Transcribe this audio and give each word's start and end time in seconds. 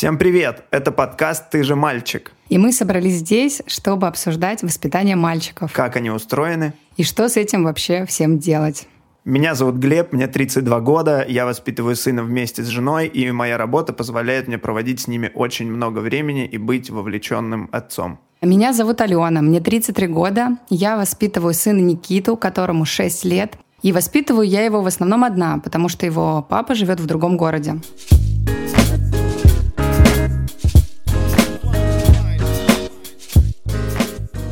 Всем 0.00 0.16
привет! 0.16 0.64
Это 0.70 0.92
подкаст 0.92 1.50
«Ты 1.50 1.62
же 1.62 1.76
мальчик». 1.76 2.32
И 2.48 2.56
мы 2.56 2.72
собрались 2.72 3.16
здесь, 3.16 3.60
чтобы 3.66 4.06
обсуждать 4.06 4.62
воспитание 4.62 5.14
мальчиков. 5.14 5.74
Как 5.74 5.94
они 5.96 6.08
устроены. 6.08 6.72
И 6.96 7.04
что 7.04 7.28
с 7.28 7.36
этим 7.36 7.64
вообще 7.64 8.06
всем 8.06 8.38
делать. 8.38 8.88
Меня 9.26 9.54
зовут 9.54 9.74
Глеб, 9.74 10.14
мне 10.14 10.26
32 10.26 10.80
года, 10.80 11.22
я 11.28 11.44
воспитываю 11.44 11.96
сына 11.96 12.22
вместе 12.22 12.62
с 12.62 12.68
женой, 12.68 13.08
и 13.08 13.30
моя 13.30 13.58
работа 13.58 13.92
позволяет 13.92 14.48
мне 14.48 14.56
проводить 14.56 15.00
с 15.00 15.06
ними 15.06 15.30
очень 15.34 15.70
много 15.70 15.98
времени 15.98 16.46
и 16.46 16.56
быть 16.56 16.88
вовлеченным 16.88 17.68
отцом. 17.70 18.20
Меня 18.40 18.72
зовут 18.72 19.02
Алена, 19.02 19.42
мне 19.42 19.60
33 19.60 20.06
года, 20.06 20.56
я 20.70 20.96
воспитываю 20.96 21.52
сына 21.52 21.80
Никиту, 21.80 22.38
которому 22.38 22.86
6 22.86 23.26
лет, 23.26 23.58
и 23.82 23.92
воспитываю 23.92 24.48
я 24.48 24.64
его 24.64 24.80
в 24.80 24.86
основном 24.86 25.24
одна, 25.24 25.58
потому 25.58 25.90
что 25.90 26.06
его 26.06 26.40
папа 26.48 26.74
живет 26.74 27.00
в 27.00 27.04
другом 27.04 27.36
городе. 27.36 27.82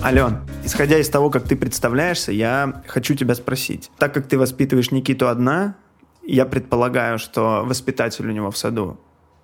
Ален, 0.09 0.39
исходя 0.65 0.99
из 0.99 1.11
того, 1.11 1.29
как 1.29 1.45
ты 1.45 1.55
представляешься, 1.55 2.33
я 2.33 2.83
хочу 2.87 3.15
тебя 3.15 3.35
спросить. 3.35 3.91
Так 3.99 4.15
как 4.15 4.27
ты 4.27 4.39
воспитываешь 4.39 4.91
Никиту 4.91 5.29
одна, 5.29 5.77
я 6.23 6.47
предполагаю, 6.47 7.19
что 7.19 7.63
воспитатель 7.67 8.27
у 8.27 8.31
него 8.31 8.51
в 8.51 8.57
саду. 8.57 8.99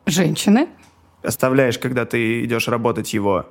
Женщины. 0.07 0.69
Оставляешь, 1.23 1.79
когда 1.79 2.07
ты 2.07 2.43
идешь 2.47 2.67
работать 2.67 3.13
его. 3.13 3.45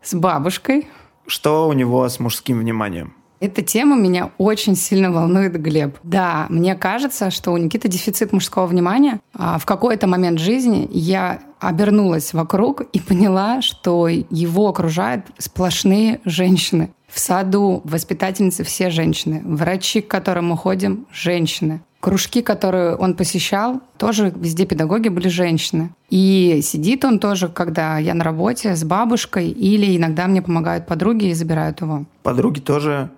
С 0.00 0.14
бабушкой. 0.14 0.86
Что 1.26 1.66
у 1.66 1.72
него 1.72 2.08
с 2.08 2.20
мужским 2.20 2.60
вниманием? 2.60 3.14
Эта 3.40 3.62
тема 3.62 3.96
меня 3.96 4.30
очень 4.36 4.76
сильно 4.76 5.10
волнует, 5.10 5.60
Глеб. 5.60 5.96
Да, 6.02 6.46
мне 6.50 6.74
кажется, 6.74 7.30
что 7.30 7.52
у 7.52 7.56
Никиты 7.56 7.88
дефицит 7.88 8.34
мужского 8.34 8.66
внимания. 8.66 9.20
А 9.32 9.58
в 9.58 9.64
какой-то 9.64 10.06
момент 10.06 10.38
жизни 10.38 10.86
я 10.92 11.40
обернулась 11.58 12.34
вокруг 12.34 12.82
и 12.82 13.00
поняла, 13.00 13.62
что 13.62 14.08
его 14.08 14.68
окружают 14.68 15.24
сплошные 15.38 16.20
женщины. 16.26 16.90
В 17.08 17.18
саду 17.18 17.80
воспитательницы 17.84 18.62
все 18.62 18.90
женщины. 18.90 19.40
Врачи, 19.42 20.02
к 20.02 20.08
которым 20.08 20.48
мы 20.48 20.56
ходим, 20.58 21.06
женщины. 21.10 21.80
Кружки, 22.00 22.40
которые 22.40 22.94
он 22.96 23.14
посещал, 23.14 23.80
тоже 23.98 24.32
везде 24.34 24.64
педагоги 24.64 25.08
были 25.08 25.28
женщины. 25.28 25.90
И 26.08 26.60
сидит 26.62 27.04
он 27.04 27.18
тоже, 27.18 27.48
когда 27.48 27.98
я 27.98 28.14
на 28.14 28.24
работе, 28.24 28.74
с 28.74 28.84
бабушкой, 28.84 29.48
или 29.48 29.96
иногда 29.96 30.26
мне 30.26 30.40
помогают 30.40 30.86
подруги 30.86 31.26
и 31.26 31.34
забирают 31.34 31.80
его. 31.82 32.04
Подруги 32.22 32.60
тоже 32.60 33.10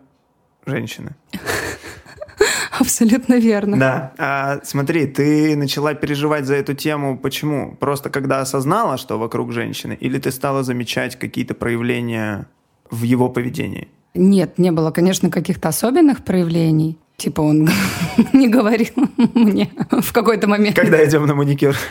женщины. 0.66 1.12
Абсолютно 2.78 3.34
верно. 3.34 3.78
Да. 3.78 4.12
А, 4.18 4.60
смотри, 4.64 5.06
ты 5.06 5.56
начала 5.56 5.94
переживать 5.94 6.46
за 6.46 6.54
эту 6.54 6.74
тему. 6.74 7.18
Почему? 7.18 7.76
Просто 7.76 8.10
когда 8.10 8.40
осознала, 8.40 8.96
что 8.96 9.18
вокруг 9.18 9.52
женщины, 9.52 9.96
или 10.00 10.18
ты 10.18 10.30
стала 10.30 10.62
замечать 10.62 11.16
какие-то 11.16 11.54
проявления 11.54 12.46
в 12.90 13.02
его 13.02 13.28
поведении? 13.28 13.88
Нет, 14.14 14.58
не 14.58 14.72
было, 14.72 14.90
конечно, 14.90 15.30
каких-то 15.30 15.68
особенных 15.68 16.24
проявлений. 16.24 16.98
Типа 17.16 17.42
он 17.42 17.68
не 18.32 18.48
говорил 18.48 19.08
мне 19.34 19.70
в 19.90 20.12
какой-то 20.12 20.48
момент. 20.48 20.76
Когда 20.76 21.04
идем 21.04 21.26
на 21.26 21.34
маникюр. 21.34 21.76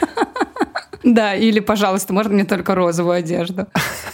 Да, 1.04 1.34
или, 1.34 1.60
пожалуйста, 1.62 2.14
можно 2.14 2.34
мне 2.34 2.46
только 2.46 2.76
розовую 2.76 3.16
одежду. 3.16 3.66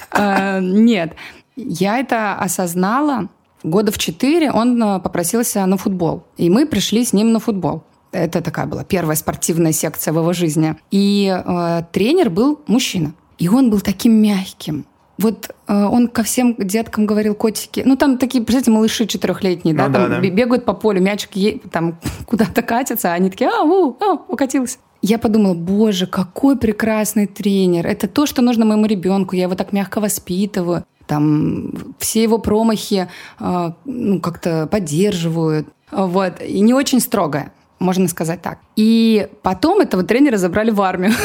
А, 0.09 0.61
нет, 0.61 1.15
я 1.57 1.99
это 1.99 2.35
осознала 2.35 3.27
Года 3.67 3.91
в 3.91 3.97
четыре 3.97 4.51
он 4.51 4.81
э, 4.81 4.99
попросился 4.99 5.65
на 5.65 5.77
футбол. 5.77 6.23
И 6.37 6.49
мы 6.49 6.65
пришли 6.65 7.03
с 7.03 7.13
ним 7.13 7.33
на 7.33 7.39
футбол. 7.39 7.83
Это 8.11 8.41
такая 8.41 8.65
была 8.65 8.83
первая 8.83 9.17
спортивная 9.17 9.73
секция 9.73 10.13
в 10.13 10.17
его 10.17 10.33
жизни. 10.33 10.75
И 10.89 11.27
э, 11.27 11.83
тренер 11.91 12.29
был 12.29 12.61
мужчина. 12.67 13.13
И 13.37 13.49
он 13.49 13.69
был 13.69 13.81
таким 13.81 14.13
мягким. 14.13 14.85
Вот 15.17 15.49
э, 15.67 15.73
он 15.73 16.07
ко 16.07 16.23
всем 16.23 16.55
деткам 16.57 17.05
говорил 17.05 17.35
котики. 17.35 17.83
Ну, 17.85 17.97
там 17.97 18.17
такие, 18.17 18.43
представляете, 18.43 18.71
малыши 18.71 19.05
четырехлетние, 19.05 19.75
ну, 19.75 19.89
да, 19.89 20.07
там 20.07 20.09
да. 20.09 20.19
бегают 20.21 20.63
по 20.63 20.73
полю, 20.73 21.01
мячик 21.01 21.35
е- 21.35 21.59
там 21.71 21.99
куда-то 22.25 22.61
катится, 22.61 23.11
а 23.11 23.15
они 23.15 23.29
такие, 23.29 23.49
а, 23.49 23.63
у, 23.63 23.97
а, 23.99 24.13
укатился. 24.29 24.77
Я 25.01 25.17
подумала, 25.19 25.53
боже, 25.53 26.07
какой 26.07 26.57
прекрасный 26.57 27.27
тренер. 27.27 27.85
Это 27.85 28.07
то, 28.07 28.25
что 28.25 28.41
нужно 28.41 28.65
моему 28.65 28.85
ребенку. 28.85 29.35
Я 29.35 29.43
его 29.43 29.55
так 29.55 29.73
мягко 29.73 29.99
воспитываю 29.99 30.85
там 31.07 31.71
все 31.99 32.23
его 32.23 32.37
промахи 32.37 33.07
э, 33.39 33.71
ну, 33.85 34.19
как-то 34.19 34.67
поддерживают. 34.67 35.67
Вот. 35.91 36.41
И 36.41 36.59
не 36.59 36.73
очень 36.73 36.99
строго, 36.99 37.51
можно 37.79 38.07
сказать 38.07 38.41
так. 38.41 38.59
И 38.75 39.27
потом 39.41 39.79
этого 39.79 40.03
тренера 40.03 40.37
забрали 40.37 40.71
в 40.71 40.81
армию. 40.81 41.13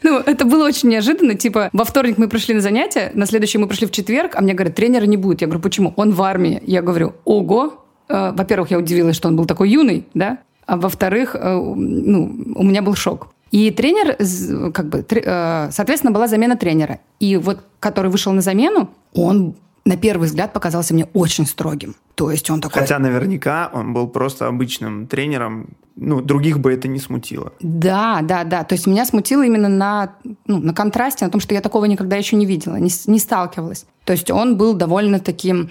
Ну, 0.00 0.20
это 0.20 0.44
было 0.44 0.64
очень 0.64 0.88
неожиданно. 0.88 1.34
Типа, 1.34 1.70
во 1.72 1.84
вторник 1.84 2.18
мы 2.18 2.28
пришли 2.28 2.54
на 2.54 2.60
занятия, 2.60 3.10
на 3.14 3.26
следующий 3.26 3.58
мы 3.58 3.66
пришли 3.66 3.86
в 3.86 3.90
четверг, 3.90 4.36
а 4.36 4.40
мне 4.40 4.54
говорят, 4.54 4.76
тренера 4.76 5.04
не 5.04 5.16
будет. 5.16 5.40
Я 5.40 5.48
говорю, 5.48 5.60
почему? 5.60 5.92
Он 5.96 6.12
в 6.12 6.22
армии. 6.22 6.62
Я 6.64 6.82
говорю, 6.82 7.14
ого. 7.24 7.84
Э, 8.08 8.32
во-первых, 8.32 8.70
я 8.70 8.78
удивилась, 8.78 9.16
что 9.16 9.28
он 9.28 9.36
был 9.36 9.44
такой 9.44 9.70
юный, 9.70 10.06
да? 10.14 10.38
А 10.66 10.76
во-вторых, 10.76 11.34
э, 11.34 11.54
ну, 11.54 12.54
у 12.54 12.62
меня 12.62 12.80
был 12.80 12.94
шок. 12.94 13.28
И 13.50 13.70
тренер, 13.70 14.72
как 14.72 14.88
бы, 14.88 15.04
э, 15.08 15.68
соответственно, 15.70 16.12
была 16.12 16.28
замена 16.28 16.56
тренера. 16.56 17.00
И 17.20 17.36
вот, 17.36 17.60
который 17.80 18.10
вышел 18.10 18.32
на 18.32 18.42
замену, 18.42 18.90
он 19.14 19.54
на 19.84 19.96
первый 19.96 20.26
взгляд 20.26 20.52
показался 20.52 20.92
мне 20.92 21.06
очень 21.14 21.46
строгим. 21.46 21.96
То 22.14 22.30
есть 22.30 22.50
он 22.50 22.60
такой... 22.60 22.82
Хотя 22.82 22.98
наверняка 22.98 23.70
он 23.72 23.94
был 23.94 24.06
просто 24.06 24.46
обычным 24.46 25.06
тренером, 25.06 25.68
ну, 25.96 26.20
других 26.20 26.58
бы 26.58 26.72
это 26.72 26.88
не 26.88 26.98
смутило. 26.98 27.52
Да, 27.60 28.20
да, 28.22 28.44
да. 28.44 28.64
То 28.64 28.74
есть 28.74 28.86
меня 28.86 29.06
смутило 29.06 29.42
именно 29.42 29.68
на, 29.68 30.14
ну, 30.46 30.58
на 30.58 30.74
контрасте, 30.74 31.24
на 31.24 31.30
том, 31.30 31.40
что 31.40 31.54
я 31.54 31.60
такого 31.60 31.86
никогда 31.86 32.16
еще 32.16 32.36
не 32.36 32.44
видела, 32.44 32.76
не, 32.76 32.90
не 33.06 33.18
сталкивалась. 33.18 33.86
То 34.04 34.12
есть 34.12 34.30
он 34.30 34.56
был 34.56 34.74
довольно 34.74 35.20
таким 35.20 35.70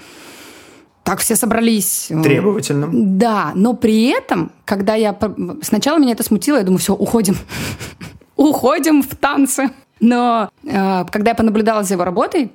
так 1.07 1.19
все 1.19 1.37
собрались. 1.37 2.09
Требовательным. 2.21 3.17
Да, 3.17 3.53
но 3.55 3.73
при 3.73 4.09
этом, 4.09 4.51
когда 4.65 4.95
я... 4.95 5.17
Сначала 5.61 5.99
меня 5.99 6.11
это 6.11 6.23
смутило, 6.23 6.57
я 6.57 6.63
думаю, 6.63 6.79
все, 6.79 6.93
уходим. 6.93 7.37
уходим 8.35 9.01
в 9.01 9.15
танцы. 9.15 9.69
Но 10.01 10.49
э, 10.65 11.05
когда 11.09 11.31
я 11.31 11.35
понаблюдала 11.35 11.83
за 11.83 11.93
его 11.93 12.03
работой, 12.03 12.51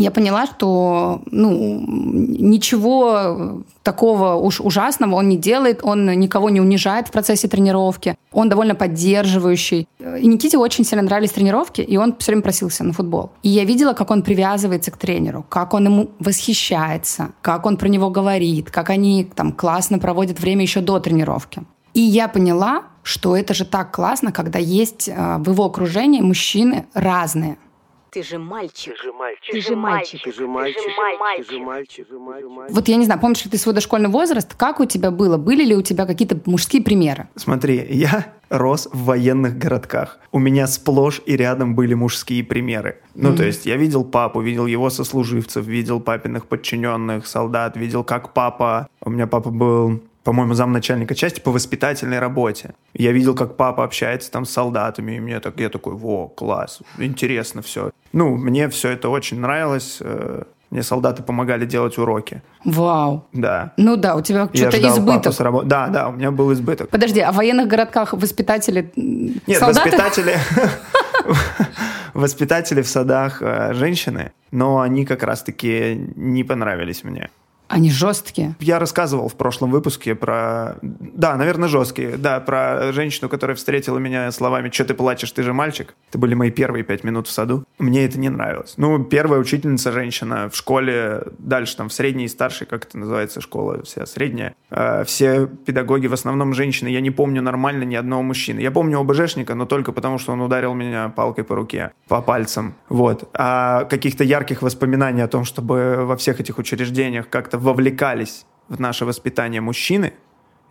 я 0.00 0.10
поняла, 0.10 0.46
что 0.46 1.22
ну, 1.30 1.84
ничего 1.86 3.62
такого 3.82 4.34
уж 4.34 4.60
ужасного 4.60 5.16
он 5.16 5.28
не 5.28 5.36
делает, 5.36 5.80
он 5.82 6.06
никого 6.18 6.48
не 6.48 6.60
унижает 6.60 7.08
в 7.08 7.10
процессе 7.10 7.48
тренировки, 7.48 8.16
он 8.32 8.48
довольно 8.48 8.74
поддерживающий. 8.74 9.86
И 9.98 10.26
Никите 10.26 10.56
очень 10.56 10.84
сильно 10.84 11.02
нравились 11.02 11.32
тренировки, 11.32 11.82
и 11.82 11.98
он 11.98 12.16
все 12.18 12.32
время 12.32 12.42
просился 12.42 12.82
на 12.82 12.92
футбол. 12.92 13.30
И 13.42 13.50
я 13.50 13.64
видела, 13.64 13.92
как 13.92 14.10
он 14.10 14.22
привязывается 14.22 14.90
к 14.90 14.96
тренеру, 14.96 15.44
как 15.48 15.74
он 15.74 15.84
ему 15.84 16.10
восхищается, 16.18 17.32
как 17.42 17.66
он 17.66 17.76
про 17.76 17.88
него 17.88 18.08
говорит, 18.08 18.70
как 18.70 18.88
они 18.88 19.24
там 19.34 19.52
классно 19.52 19.98
проводят 19.98 20.40
время 20.40 20.62
еще 20.62 20.80
до 20.80 20.98
тренировки. 20.98 21.62
И 21.92 22.00
я 22.00 22.28
поняла, 22.28 22.84
что 23.02 23.36
это 23.36 23.52
же 23.52 23.64
так 23.64 23.94
классно, 23.94 24.32
когда 24.32 24.58
есть 24.58 25.08
э, 25.08 25.36
в 25.38 25.50
его 25.50 25.64
окружении 25.64 26.20
мужчины 26.20 26.86
разные– 26.94 27.58
ты 28.10 28.22
же 28.22 28.38
мальчик. 28.38 28.94
Ты 28.96 29.02
же 29.02 29.12
мальчик. 29.12 29.52
Ты 29.52 29.60
же 29.60 29.76
мальчик. 29.76 30.22
Ты 30.22 30.32
же 30.32 30.46
мальчик. 30.46 30.84
Ты 31.46 31.52
же 31.52 31.58
мальчик. 31.60 32.74
Вот 32.74 32.88
я 32.88 32.96
не 32.96 33.04
знаю, 33.04 33.20
помнишь 33.20 33.44
ли 33.44 33.50
ты 33.50 33.58
свой 33.58 33.74
дошкольный 33.74 34.08
возраст? 34.08 34.54
Как 34.54 34.80
у 34.80 34.84
тебя 34.84 35.10
было? 35.10 35.36
Были 35.36 35.64
ли 35.64 35.76
у 35.76 35.82
тебя 35.82 36.06
какие-то 36.06 36.40
мужские 36.46 36.82
примеры? 36.82 37.28
Смотри, 37.36 37.86
я 37.90 38.34
рос 38.48 38.88
в 38.92 39.04
военных 39.04 39.56
городках. 39.58 40.18
У 40.32 40.38
меня 40.38 40.66
сплошь 40.66 41.22
и 41.24 41.36
рядом 41.36 41.74
были 41.74 41.94
мужские 41.94 42.42
примеры. 42.42 43.00
Ну, 43.14 43.30
mm-hmm. 43.30 43.36
то 43.36 43.44
есть 43.44 43.66
я 43.66 43.76
видел 43.76 44.04
папу, 44.04 44.40
видел 44.40 44.66
его 44.66 44.90
сослуживцев, 44.90 45.64
видел 45.66 46.00
папиных 46.00 46.46
подчиненных, 46.46 47.26
солдат, 47.26 47.76
видел, 47.76 48.04
как 48.04 48.34
папа... 48.34 48.88
У 49.02 49.10
меня 49.10 49.26
папа 49.26 49.50
был 49.50 50.02
по-моему, 50.24 50.54
замначальника 50.54 51.14
части 51.14 51.40
по 51.40 51.50
воспитательной 51.50 52.18
работе. 52.18 52.74
Я 52.94 53.12
видел, 53.12 53.34
как 53.34 53.56
папа 53.56 53.84
общается 53.84 54.30
там 54.30 54.44
с 54.44 54.50
солдатами, 54.50 55.12
и 55.12 55.20
мне 55.20 55.40
так, 55.40 55.58
я 55.58 55.68
такой, 55.68 55.94
во, 55.94 56.28
класс, 56.28 56.80
интересно 56.98 57.62
все. 57.62 57.90
Ну, 58.12 58.36
мне 58.36 58.68
все 58.68 58.90
это 58.90 59.08
очень 59.08 59.40
нравилось. 59.40 59.98
Э, 60.00 60.42
мне 60.70 60.82
солдаты 60.82 61.22
помогали 61.22 61.66
делать 61.66 61.98
уроки. 61.98 62.42
Вау. 62.64 63.24
Да. 63.32 63.72
Ну 63.76 63.96
да, 63.96 64.14
у 64.14 64.20
тебя 64.20 64.48
что-то 64.52 64.88
избыток. 64.88 65.40
Рабо... 65.40 65.62
Да, 65.62 65.88
да, 65.88 66.08
у 66.08 66.12
меня 66.12 66.30
был 66.30 66.52
избыток. 66.52 66.90
Подожди, 66.90 67.20
а 67.20 67.32
в 67.32 67.36
военных 67.36 67.66
городках 67.66 68.12
воспитатели 68.12 68.92
Нет, 68.96 69.58
солдаты? 69.58 69.90
воспитатели... 69.90 70.36
Воспитатели 72.14 72.82
в 72.82 72.88
садах 72.88 73.40
э, 73.40 73.72
женщины, 73.74 74.32
но 74.50 74.80
они 74.80 75.06
как 75.06 75.22
раз-таки 75.22 75.94
не 76.16 76.44
понравились 76.44 77.04
мне. 77.04 77.30
Они 77.70 77.88
жесткие. 77.92 78.56
Я 78.58 78.80
рассказывал 78.80 79.28
в 79.28 79.36
прошлом 79.36 79.70
выпуске 79.70 80.16
про... 80.16 80.74
Да, 80.82 81.36
наверное, 81.36 81.68
жесткие. 81.68 82.16
Да, 82.16 82.40
про 82.40 82.92
женщину, 82.92 83.28
которая 83.28 83.56
встретила 83.56 83.96
меня 83.98 84.32
словами 84.32 84.70
«Че 84.70 84.82
ты 84.82 84.94
плачешь, 84.94 85.30
ты 85.30 85.44
же 85.44 85.52
мальчик?» 85.52 85.94
Это 86.08 86.18
были 86.18 86.34
мои 86.34 86.50
первые 86.50 86.82
пять 86.82 87.04
минут 87.04 87.28
в 87.28 87.30
саду. 87.30 87.64
мне 87.78 88.04
это 88.04 88.18
не 88.18 88.28
нравилось. 88.28 88.74
Ну, 88.76 89.04
первая 89.04 89.38
учительница 89.38 89.92
женщина 89.92 90.50
в 90.50 90.56
школе, 90.56 91.22
дальше 91.38 91.76
там 91.76 91.90
в 91.90 91.92
средней 91.92 92.24
и 92.24 92.28
старшей, 92.28 92.66
как 92.66 92.86
это 92.86 92.98
называется, 92.98 93.40
школа 93.40 93.84
вся 93.84 94.04
средняя. 94.04 94.56
Э, 94.70 95.04
все 95.06 95.46
педагоги 95.46 96.08
в 96.08 96.12
основном 96.12 96.54
женщины. 96.54 96.88
Я 96.88 97.00
не 97.00 97.12
помню 97.12 97.40
нормально 97.40 97.84
ни 97.84 97.94
одного 97.94 98.22
мужчины. 98.22 98.58
Я 98.58 98.72
помню 98.72 98.98
ОБЖшника, 98.98 99.54
но 99.54 99.64
только 99.64 99.92
потому, 99.92 100.18
что 100.18 100.32
он 100.32 100.40
ударил 100.40 100.74
меня 100.74 101.08
палкой 101.10 101.44
по 101.44 101.54
руке, 101.54 101.92
по 102.08 102.20
пальцам. 102.20 102.74
Вот. 102.88 103.30
А 103.32 103.84
каких-то 103.84 104.24
ярких 104.24 104.60
воспоминаний 104.60 105.22
о 105.22 105.28
том, 105.28 105.44
чтобы 105.44 105.98
во 106.04 106.16
всех 106.16 106.40
этих 106.40 106.58
учреждениях 106.58 107.28
как-то 107.28 107.59
вовлекались 107.60 108.46
в 108.68 108.80
наше 108.80 109.04
воспитание 109.04 109.60
мужчины, 109.60 110.14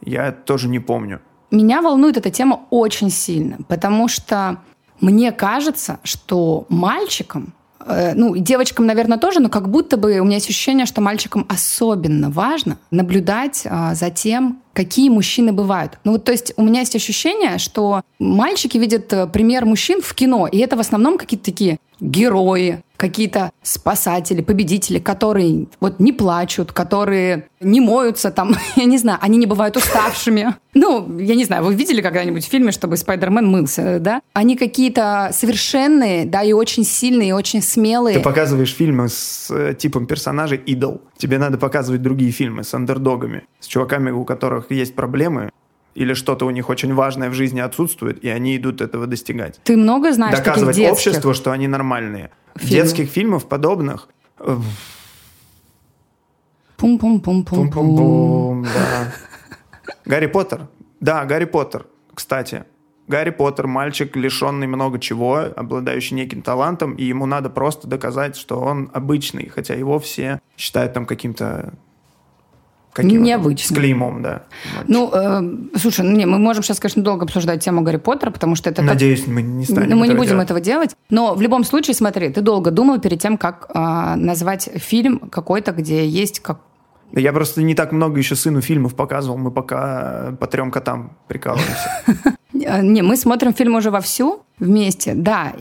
я 0.01 0.31
тоже 0.31 0.68
не 0.68 0.80
помню. 0.80 1.21
Меня 1.51 1.81
волнует 1.81 2.18
эта 2.18 2.30
тема 2.30 2.62
очень 2.69 3.09
сильно, 3.09 3.57
потому 3.68 4.07
что 4.07 4.57
мне 5.01 5.31
кажется, 5.31 6.00
что 6.03 6.65
мальчикам, 6.69 7.53
э, 7.86 8.13
ну, 8.13 8.36
девочкам, 8.38 8.86
наверное, 8.86 9.18
тоже, 9.18 9.39
но 9.39 9.50
как 9.50 9.69
будто 9.69 9.97
бы 9.97 10.19
у 10.19 10.25
меня 10.25 10.36
есть 10.36 10.50
ощущение, 10.50 10.86
что 10.86 11.01
мальчикам 11.01 11.45
особенно 11.50 12.30
важно 12.30 12.77
наблюдать 12.92 13.63
а, 13.65 13.95
за 13.95 14.09
тем, 14.12 14.62
какие 14.74 15.09
мужчины 15.09 15.51
бывают. 15.53 15.97
Ну 16.03 16.13
вот, 16.13 16.25
то 16.25 16.31
есть 16.31 16.53
у 16.57 16.63
меня 16.63 16.81
есть 16.81 16.95
ощущение, 16.95 17.57
что 17.57 18.01
мальчики 18.19 18.77
видят 18.77 19.12
э, 19.13 19.27
пример 19.27 19.65
мужчин 19.65 20.01
в 20.01 20.13
кино, 20.13 20.47
и 20.47 20.59
это 20.59 20.75
в 20.75 20.80
основном 20.80 21.18
какие-то 21.18 21.45
такие 21.45 21.80
герои, 22.00 22.83
какие-то 22.99 23.51
спасатели, 23.63 24.41
победители, 24.41 24.99
которые 24.99 25.67
вот 25.79 25.99
не 25.99 26.11
плачут, 26.11 26.73
которые 26.73 27.47
не 27.61 27.79
моются 27.79 28.29
там, 28.29 28.53
я 28.75 28.85
не 28.85 28.97
знаю, 28.97 29.19
они 29.21 29.37
не 29.37 29.45
бывают 29.45 29.77
уставшими. 29.77 30.55
Ну, 30.75 31.17
я 31.17 31.33
не 31.33 31.45
знаю, 31.45 31.63
вы 31.63 31.73
видели 31.73 31.99
когда-нибудь 31.99 32.45
в 32.45 32.47
фильме, 32.49 32.71
чтобы 32.71 32.95
Спайдермен 32.95 33.45
мылся, 33.47 33.99
да? 33.99 34.21
Они 34.33 34.55
какие-то 34.55 35.31
совершенные, 35.33 36.25
да, 36.25 36.43
и 36.43 36.53
очень 36.53 36.83
сильные, 36.83 37.29
и 37.29 37.31
очень 37.31 37.63
смелые. 37.63 38.17
Ты 38.17 38.23
показываешь 38.23 38.75
фильмы 38.75 39.09
с 39.09 39.49
э, 39.49 39.73
типом 39.73 40.05
персонажей 40.05 40.59
идол. 40.59 41.01
Тебе 41.17 41.39
надо 41.39 41.57
показывать 41.57 42.03
другие 42.03 42.31
фильмы 42.31 42.63
с 42.63 42.71
андердогами, 42.75 43.45
с 43.59 43.65
чуваками, 43.65 44.11
у 44.11 44.23
которых 44.25 44.69
есть 44.69 44.93
проблемы, 44.93 45.49
или 45.95 46.13
что-то 46.13 46.45
у 46.45 46.50
них 46.51 46.69
очень 46.69 46.94
важное 46.94 47.30
в 47.30 47.33
жизни 47.33 47.59
отсутствует, 47.59 48.24
и 48.24 48.30
они 48.30 48.56
идут 48.57 48.81
этого 48.81 49.07
достигать. 49.07 49.59
Ты 49.63 49.75
много 49.77 50.12
знаешь 50.13 50.38
Доказывать 50.38 50.75
таких 50.75 50.91
обществу, 50.91 51.33
что 51.33 51.51
они 51.51 51.68
нормальные. 51.68 52.31
Фильмы. 52.56 52.75
Детских 52.75 53.09
фильмов 53.09 53.47
подобных... 53.47 54.09
э, 54.39 54.57
Пум-пум-пум-пум-пум. 56.77 57.69
Пум-пум-пум, 57.71 58.63
да. 58.74 59.13
Гарри 60.06 60.27
Поттер. 60.27 60.68
Да, 61.00 61.25
Гарри 61.25 61.45
Поттер, 61.45 61.86
кстати. 62.13 62.63
Гарри 63.07 63.31
Поттер, 63.31 63.68
мальчик, 63.68 64.15
лишенный 64.15 64.68
много 64.68 65.00
чего, 65.00 65.45
обладающий 65.56 66.15
неким 66.15 66.42
талантом, 66.44 66.94
и 66.94 67.03
ему 67.03 67.25
надо 67.25 67.50
просто 67.50 67.88
доказать, 67.88 68.35
что 68.38 68.59
он 68.59 68.89
обычный, 68.94 69.50
хотя 69.50 69.74
его 69.74 69.97
все 70.00 70.39
считают 70.57 70.94
там 70.94 71.06
каким-то 71.06 71.74
каким 73.03 73.23
Необычно. 73.23 73.75
С 73.75 73.77
клеймом, 73.77 74.21
да. 74.21 74.43
Ну, 74.87 75.11
э, 75.13 75.77
слушай, 75.77 76.05
ну, 76.05 76.15
не, 76.15 76.25
мы 76.25 76.39
можем 76.39 76.63
сейчас, 76.63 76.79
конечно, 76.79 77.03
долго 77.03 77.25
обсуждать 77.25 77.63
тему 77.63 77.81
Гарри 77.81 77.97
Поттера, 77.97 78.31
потому 78.31 78.55
что 78.55 78.69
это... 78.69 78.81
Надеюсь, 78.81 79.21
как... 79.21 79.33
мы 79.33 79.41
не 79.41 79.65
станем 79.65 79.97
Мы 79.97 80.07
не 80.07 80.13
будем 80.13 80.31
делать. 80.31 80.45
этого 80.45 80.59
делать. 80.59 80.95
Но 81.09 81.33
в 81.33 81.41
любом 81.41 81.63
случае, 81.63 81.93
смотри, 81.93 82.29
ты 82.29 82.41
долго 82.41 82.71
думал 82.71 82.99
перед 82.99 83.21
тем, 83.21 83.37
как 83.37 83.69
э, 83.73 84.15
назвать 84.15 84.69
фильм 84.75 85.19
какой-то, 85.19 85.71
где 85.71 86.07
есть 86.07 86.39
как 86.39 86.59
я 87.13 87.33
просто 87.33 87.61
не 87.61 87.75
так 87.75 87.91
много 87.91 88.17
еще 88.19 88.35
сыну 88.35 88.61
фильмов 88.61 88.95
показывал, 88.95 89.38
мы 89.38 89.51
пока 89.51 90.35
по 90.39 90.47
трем 90.47 90.71
котам 90.71 91.17
прикалываемся. 91.27 92.38
Не, 92.53 93.01
мы 93.01 93.15
смотрим 93.15 93.53
фильм 93.53 93.75
уже 93.75 93.89
вовсю 93.89 94.44
вместе, 94.59 95.13
да. 95.13 95.53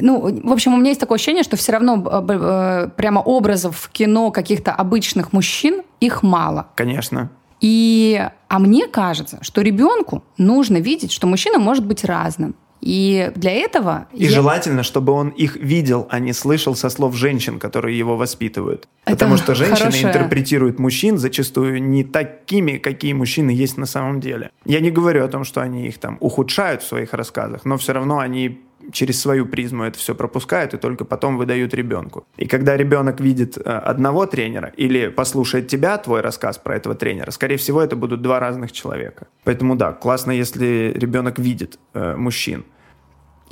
Ну, 0.00 0.40
в 0.44 0.52
общем, 0.52 0.74
у 0.74 0.76
меня 0.76 0.90
есть 0.90 1.00
такое 1.00 1.16
ощущение, 1.16 1.42
что 1.44 1.56
все 1.56 1.72
равно 1.72 1.96
э, 2.04 2.88
прямо 2.96 3.20
образов 3.20 3.76
в 3.76 3.88
кино 3.88 4.30
каких-то 4.30 4.72
обычных 4.72 5.32
мужчин, 5.32 5.82
их 6.00 6.22
мало. 6.22 6.66
Конечно. 6.74 7.30
И, 7.60 8.20
а 8.48 8.58
мне 8.58 8.86
кажется, 8.88 9.38
что 9.40 9.62
ребенку 9.62 10.24
нужно 10.36 10.78
видеть, 10.78 11.12
что 11.12 11.26
мужчина 11.26 11.58
может 11.58 11.86
быть 11.86 12.04
разным. 12.04 12.54
И 12.82 13.30
для 13.36 13.52
этого... 13.52 14.08
И 14.12 14.24
я... 14.24 14.30
желательно, 14.30 14.82
чтобы 14.82 15.12
он 15.12 15.28
их 15.28 15.56
видел, 15.56 16.08
а 16.10 16.18
не 16.18 16.32
слышал 16.32 16.74
со 16.74 16.90
слов 16.90 17.14
женщин, 17.14 17.60
которые 17.60 17.96
его 17.96 18.16
воспитывают. 18.16 18.88
Это 19.04 19.14
Потому 19.14 19.36
что 19.36 19.54
женщины 19.54 19.76
хорошая... 19.76 20.10
интерпретируют 20.10 20.78
мужчин 20.80 21.16
зачастую 21.16 21.80
не 21.80 22.02
такими, 22.02 22.78
какие 22.78 23.12
мужчины 23.12 23.50
есть 23.50 23.78
на 23.78 23.86
самом 23.86 24.20
деле. 24.20 24.50
Я 24.64 24.80
не 24.80 24.90
говорю 24.90 25.24
о 25.24 25.28
том, 25.28 25.44
что 25.44 25.60
они 25.60 25.86
их 25.86 25.98
там 25.98 26.16
ухудшают 26.20 26.82
в 26.82 26.86
своих 26.88 27.14
рассказах, 27.14 27.64
но 27.64 27.76
все 27.76 27.92
равно 27.92 28.18
они 28.18 28.60
через 28.90 29.20
свою 29.20 29.46
призму 29.46 29.84
это 29.84 29.98
все 29.98 30.14
пропускают 30.14 30.74
и 30.74 30.78
только 30.78 31.04
потом 31.04 31.36
выдают 31.36 31.74
ребенку. 31.74 32.26
И 32.36 32.46
когда 32.46 32.76
ребенок 32.76 33.20
видит 33.20 33.56
э, 33.56 33.60
одного 33.60 34.26
тренера 34.26 34.72
или 34.76 35.08
послушает 35.08 35.68
тебя, 35.68 35.96
твой 35.98 36.20
рассказ 36.20 36.58
про 36.58 36.76
этого 36.76 36.94
тренера, 36.94 37.30
скорее 37.30 37.56
всего, 37.56 37.80
это 37.80 37.96
будут 37.96 38.22
два 38.22 38.40
разных 38.40 38.72
человека. 38.72 39.28
Поэтому 39.44 39.76
да, 39.76 39.92
классно, 39.92 40.32
если 40.32 40.92
ребенок 40.96 41.38
видит 41.38 41.78
э, 41.94 42.16
мужчин. 42.16 42.64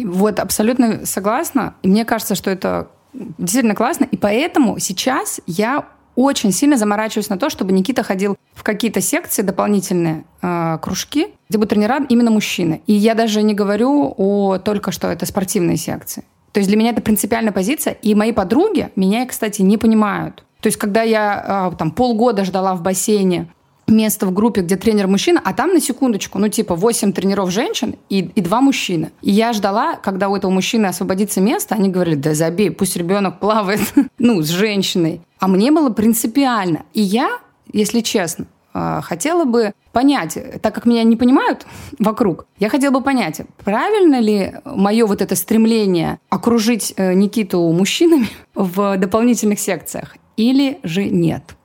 Вот, 0.05 0.39
абсолютно 0.39 1.07
согласна. 1.07 1.75
И 1.83 1.89
мне 1.89 2.05
кажется, 2.05 2.35
что 2.35 2.51
это 2.51 2.89
действительно 3.13 3.75
классно. 3.75 4.05
И 4.05 4.17
поэтому 4.17 4.79
сейчас 4.79 5.41
я 5.47 5.87
очень 6.17 6.53
сильно 6.53 6.77
заморачиваюсь 6.77 7.29
на 7.31 7.39
то, 7.39 7.51
чтобы 7.51 7.73
Никита 7.73 8.03
ходил 8.03 8.37
в 8.55 8.63
какие-то 8.63 9.01
секции 9.01 9.43
дополнительные, 9.43 10.25
э, 10.43 10.79
кружки, 10.83 11.29
где 11.49 11.59
будут 11.59 11.71
тренера 11.71 12.05
именно 12.09 12.31
мужчины. 12.31 12.83
И 12.87 12.93
я 12.93 13.15
даже 13.15 13.43
не 13.43 13.55
говорю 13.55 14.15
о 14.17 14.59
только 14.59 14.93
что 14.93 15.09
это 15.09 15.25
спортивные 15.27 15.77
секции. 15.77 16.25
То 16.53 16.59
есть 16.59 16.69
для 16.69 16.77
меня 16.77 16.91
это 16.91 17.01
принципиальная 17.01 17.53
позиция, 17.53 17.93
и 17.93 18.15
мои 18.15 18.33
подруги 18.33 18.91
меня, 18.97 19.25
кстати, 19.27 19.63
не 19.63 19.79
понимают. 19.79 20.45
То 20.61 20.67
есть 20.67 20.79
когда 20.79 21.03
я 21.03 21.71
э, 21.73 21.77
там 21.77 21.91
полгода 21.91 22.45
ждала 22.45 22.75
в 22.75 22.83
бассейне 22.83 23.49
место 23.91 24.27
в 24.27 24.33
группе, 24.33 24.63
где 24.63 24.77
тренер 24.77 25.07
мужчина, 25.07 25.41
а 25.45 25.53
там 25.53 25.75
на 25.75 25.81
секундочку, 25.81 26.39
ну 26.39 26.49
типа 26.49 26.75
8 26.75 27.13
тренеров 27.13 27.51
женщин 27.51 27.97
и, 28.09 28.21
и 28.21 28.41
2 28.41 28.61
мужчины. 28.61 29.11
И 29.23 29.31
я 29.31 29.53
ждала, 29.53 29.97
когда 29.97 30.29
у 30.29 30.37
этого 30.37 30.51
мужчины 30.51 30.87
освободится 30.87 31.41
место, 31.41 31.75
они 31.75 31.89
говорили, 31.89 32.15
да 32.15 32.35
забей, 32.35 32.71
пусть 32.71 32.97
ребенок 32.97 33.41
плавает, 33.41 33.81
ну, 34.19 34.43
с 34.43 34.49
женщиной. 34.49 35.21
А 35.39 35.49
мне 35.49 35.71
было 35.73 35.91
принципиально. 35.91 36.85
И 36.93 37.01
я, 37.01 37.39
если 37.73 38.01
честно, 38.01 38.47
э, 38.75 39.01
хотела 39.03 39.45
бы 39.45 39.73
понять, 39.93 40.39
так 40.63 40.75
как 40.75 40.87
меня 40.87 41.03
не 41.03 41.17
понимают 41.17 41.67
вокруг, 41.99 42.47
я 42.59 42.69
хотела 42.69 42.93
бы 42.93 43.03
понять, 43.03 43.43
правильно 43.65 44.21
ли 44.21 44.55
мое 44.65 45.07
вот 45.07 45.23
это 45.23 45.35
стремление 45.35 46.19
окружить 46.29 46.95
э, 46.97 47.15
Никиту 47.15 47.61
мужчинами 47.73 48.29
в 48.55 48.97
дополнительных 48.97 49.59
секциях 49.59 50.17
или 50.37 50.79
же 50.83 51.05
нет? 51.05 51.57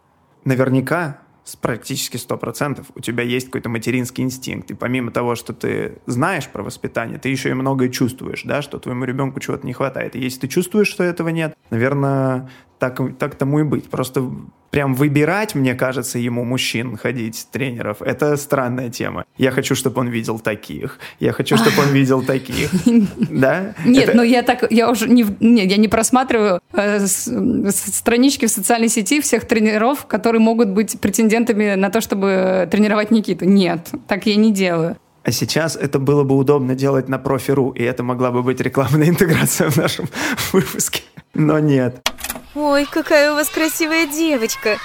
Наверняка 0.44 1.20
с 1.46 1.56
практически 1.56 2.18
100% 2.18 2.86
у 2.96 3.00
тебя 3.00 3.24
есть 3.24 3.46
какой-то 3.46 3.70
материнский 3.70 4.24
инстинкт. 4.24 4.72
И 4.72 4.74
помимо 4.74 5.12
того, 5.12 5.36
что 5.36 5.54
ты 5.54 6.00
знаешь 6.08 6.50
про 6.50 6.64
воспитание, 6.64 7.20
ты 7.20 7.30
еще 7.30 7.52
и 7.52 7.54
многое 7.54 7.90
чувствуешь, 7.90 8.42
да, 8.44 8.64
что 8.64 8.80
твоему 8.80 9.06
ребенку 9.06 9.40
чего-то 9.40 9.66
не 9.66 9.74
хватает. 9.74 10.16
И 10.16 10.20
если 10.20 10.42
ты 10.42 10.48
чувствуешь, 10.48 10.88
что 10.88 11.04
этого 11.04 11.30
нет, 11.30 11.56
наверное, 11.70 12.50
так, 12.90 13.18
так 13.18 13.36
тому 13.36 13.60
и 13.60 13.64
быть. 13.64 13.90
Просто 13.90 14.32
прям 14.72 14.94
выбирать, 14.94 15.56
мне 15.56 15.74
кажется, 15.74 16.20
ему 16.20 16.44
мужчин 16.44 16.98
ходить, 16.98 17.48
тренеров, 17.52 18.02
это 18.02 18.36
странная 18.36 18.90
тема. 18.90 19.24
Я 19.38 19.52
хочу, 19.52 19.74
чтобы 19.74 20.02
он 20.02 20.10
видел 20.10 20.38
таких. 20.38 21.00
Я 21.20 21.32
хочу, 21.32 21.56
чтобы 21.56 21.82
он 21.82 21.94
видел 21.94 22.22
таких. 22.22 22.70
Да? 23.30 23.74
Нет, 23.86 24.10
это... 24.10 24.18
ну 24.18 24.24
я 24.24 24.44
так, 24.44 24.72
я 24.72 24.90
уже 24.90 25.10
не, 25.10 25.26
нет, 25.40 25.70
я 25.70 25.78
не 25.78 25.88
просматриваю 25.88 26.60
э, 26.74 27.06
странички 27.06 28.46
в 28.46 28.50
социальной 28.50 28.90
сети 28.90 29.22
всех 29.22 29.46
тренеров, 29.46 30.06
которые 30.06 30.42
могут 30.42 30.70
быть 30.70 31.00
претендентами 31.00 31.76
на 31.76 31.90
то, 31.90 32.02
чтобы 32.02 32.68
тренировать 32.72 33.12
Никиту. 33.12 33.46
Нет, 33.46 33.90
так 34.08 34.26
я 34.26 34.36
не 34.36 34.52
делаю. 34.54 34.98
А 35.24 35.32
сейчас 35.32 35.76
это 35.76 36.00
было 36.00 36.24
бы 36.24 36.38
удобно 36.38 36.76
делать 36.76 37.10
на 37.10 37.18
профи.ру, 37.18 37.72
и 37.72 37.82
это 37.82 38.04
могла 38.04 38.32
бы 38.32 38.44
быть 38.44 38.62
рекламная 38.62 39.08
интеграция 39.10 39.70
в 39.70 39.78
нашем 39.78 40.08
выпуске. 40.54 41.02
Но 41.34 41.60
нет. 41.60 42.08
Ой, 42.56 42.88
какая 42.90 43.34
у 43.34 43.36
вас 43.36 43.50
красивая 43.50 44.08
девочка. 44.08 44.78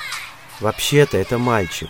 Вообще-то 0.60 1.16
это 1.16 1.38
мальчик. 1.38 1.88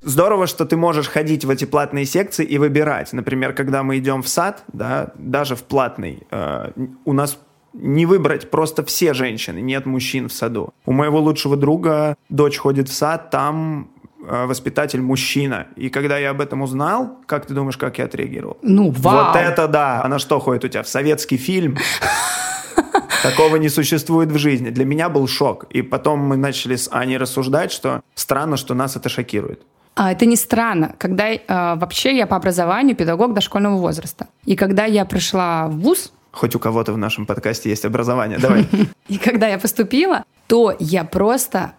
Здорово, 0.00 0.46
что 0.46 0.64
ты 0.64 0.76
можешь 0.76 1.08
ходить 1.08 1.44
в 1.44 1.50
эти 1.50 1.64
платные 1.64 2.04
секции 2.04 2.44
и 2.44 2.58
выбирать. 2.58 3.12
Например, 3.12 3.52
когда 3.52 3.82
мы 3.82 3.98
идем 3.98 4.22
в 4.22 4.28
сад, 4.28 4.62
да, 4.72 5.12
даже 5.16 5.56
в 5.56 5.64
платный, 5.64 6.22
э, 6.30 6.70
у 7.04 7.12
нас 7.12 7.38
не 7.72 8.06
выбрать 8.06 8.50
просто 8.50 8.84
все 8.84 9.12
женщины, 9.12 9.60
нет 9.60 9.86
мужчин 9.86 10.28
в 10.28 10.32
саду. 10.32 10.72
У 10.86 10.92
моего 10.92 11.18
лучшего 11.18 11.56
друга 11.56 12.16
дочь 12.28 12.58
ходит 12.58 12.88
в 12.88 12.94
сад, 12.94 13.30
там 13.30 13.90
э, 14.24 14.46
воспитатель 14.46 15.00
мужчина. 15.00 15.66
И 15.74 15.88
когда 15.88 16.16
я 16.18 16.30
об 16.30 16.40
этом 16.40 16.62
узнал, 16.62 17.18
как 17.26 17.46
ты 17.46 17.54
думаешь, 17.54 17.76
как 17.76 17.98
я 17.98 18.04
отреагировал? 18.04 18.58
Ну, 18.62 18.90
вау! 18.90 19.32
Вот 19.32 19.36
это 19.36 19.66
да! 19.66 20.02
Она 20.04 20.20
что 20.20 20.38
ходит 20.38 20.64
у 20.64 20.68
тебя 20.68 20.84
в 20.84 20.88
советский 20.88 21.38
фильм? 21.38 21.76
Такого 23.24 23.56
не 23.56 23.70
существует 23.70 24.30
в 24.30 24.36
жизни. 24.36 24.68
Для 24.68 24.84
меня 24.84 25.08
был 25.08 25.26
шок. 25.26 25.64
И 25.70 25.80
потом 25.80 26.20
мы 26.20 26.36
начали 26.36 26.76
с 26.76 26.90
Аней 26.92 27.16
рассуждать, 27.16 27.72
что 27.72 28.02
странно, 28.14 28.58
что 28.58 28.74
нас 28.74 28.96
это 28.96 29.08
шокирует. 29.08 29.62
А, 29.94 30.12
это 30.12 30.26
не 30.26 30.36
странно. 30.36 30.94
Когда 30.98 31.32
э, 31.32 31.38
вообще 31.48 32.14
я 32.14 32.26
по 32.26 32.36
образованию 32.36 32.94
педагог 32.94 33.32
дошкольного 33.32 33.78
возраста. 33.78 34.28
И 34.44 34.56
когда 34.56 34.84
я 34.84 35.06
пришла 35.06 35.68
в 35.68 35.78
ВУЗ, 35.78 36.12
хоть 36.32 36.54
у 36.54 36.58
кого-то 36.58 36.92
в 36.92 36.98
нашем 36.98 37.24
подкасте 37.24 37.70
есть 37.70 37.86
образование. 37.86 38.38
Давай. 38.38 38.68
И 39.08 39.16
когда 39.16 39.48
я 39.48 39.58
поступила, 39.58 40.24
то 40.46 40.76
я 40.78 41.04
просто 41.04 41.72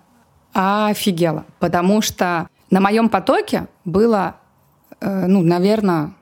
офигела, 0.53 1.45
потому 1.59 2.01
что 2.01 2.47
на 2.71 2.79
моем 2.79 3.07
потоке 3.07 3.67
было, 3.83 4.37
э, 4.99 5.27
ну, 5.27 5.43
наверное, 5.43 6.13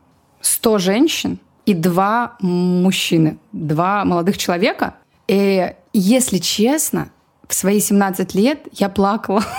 100 0.41 0.77
женщин 0.79 1.39
и 1.65 1.73
два 1.73 2.35
мужчины, 2.41 3.37
два 3.53 4.03
молодых 4.03 4.37
человека. 4.37 4.95
И, 5.27 5.73
если 5.93 6.37
честно, 6.37 7.09
в 7.47 7.53
свои 7.53 7.79
17 7.79 8.35
лет 8.35 8.59
я 8.73 8.89
плакала. 8.89 9.43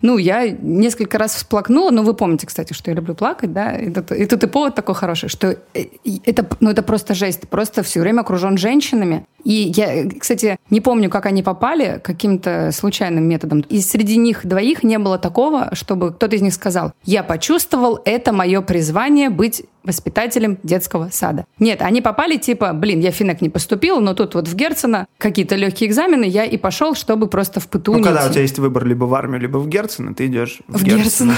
Ну, 0.00 0.16
я 0.16 0.48
несколько 0.48 1.18
раз 1.18 1.34
всплакнула, 1.34 1.90
но 1.90 2.04
вы 2.04 2.14
помните, 2.14 2.46
кстати, 2.46 2.72
что 2.72 2.90
я 2.90 2.94
люблю 2.94 3.16
плакать, 3.16 3.52
да? 3.52 3.72
И 3.76 3.90
тут, 3.90 4.12
и 4.12 4.26
тут 4.26 4.44
и 4.44 4.46
повод 4.46 4.76
такой 4.76 4.94
хороший, 4.94 5.28
что 5.28 5.58
э, 5.74 5.86
это, 6.24 6.46
ну, 6.60 6.70
это 6.70 6.82
просто 6.82 7.14
жесть. 7.14 7.48
Просто 7.48 7.82
все 7.82 8.00
время 8.00 8.20
окружен 8.20 8.58
женщинами. 8.58 9.26
И 9.42 9.72
я, 9.74 10.08
кстати, 10.08 10.56
не 10.70 10.80
помню, 10.80 11.10
как 11.10 11.26
они 11.26 11.42
попали 11.42 12.00
каким-то 12.02 12.70
случайным 12.72 13.24
методом. 13.24 13.60
И 13.68 13.80
среди 13.80 14.16
них 14.16 14.46
двоих 14.46 14.84
не 14.84 14.98
было 14.98 15.18
такого, 15.18 15.70
чтобы 15.74 16.12
кто-то 16.12 16.36
из 16.36 16.42
них 16.42 16.54
сказал, 16.54 16.92
я 17.04 17.24
почувствовал, 17.24 18.00
это 18.04 18.32
мое 18.32 18.60
призвание 18.60 19.30
быть 19.30 19.64
воспитателем 19.88 20.58
детского 20.62 21.08
сада. 21.10 21.44
Нет, 21.58 21.82
они 21.82 22.00
попали 22.00 22.36
типа, 22.36 22.72
блин, 22.72 23.00
я 23.00 23.10
Финек 23.10 23.40
не 23.40 23.48
поступил, 23.48 24.00
но 24.00 24.14
тут 24.14 24.34
вот 24.36 24.46
в 24.46 24.54
Герцена 24.54 25.08
какие-то 25.18 25.56
легкие 25.56 25.90
экзамены, 25.90 26.24
я 26.24 26.44
и 26.44 26.56
пошел, 26.56 26.94
чтобы 26.94 27.26
просто 27.26 27.58
в 27.58 27.66
ПТУ 27.68 27.94
Ну, 27.94 28.02
когда 28.04 28.20
идти. 28.20 28.28
у 28.28 28.32
тебя 28.32 28.42
есть 28.42 28.58
выбор 28.60 28.84
либо 28.86 29.04
в 29.06 29.14
армию, 29.14 29.40
либо 29.40 29.58
в 29.58 29.68
Герцена, 29.68 30.14
ты 30.14 30.26
идешь 30.26 30.60
в, 30.68 30.78
В 30.78 30.84
Герцена. 30.84 31.34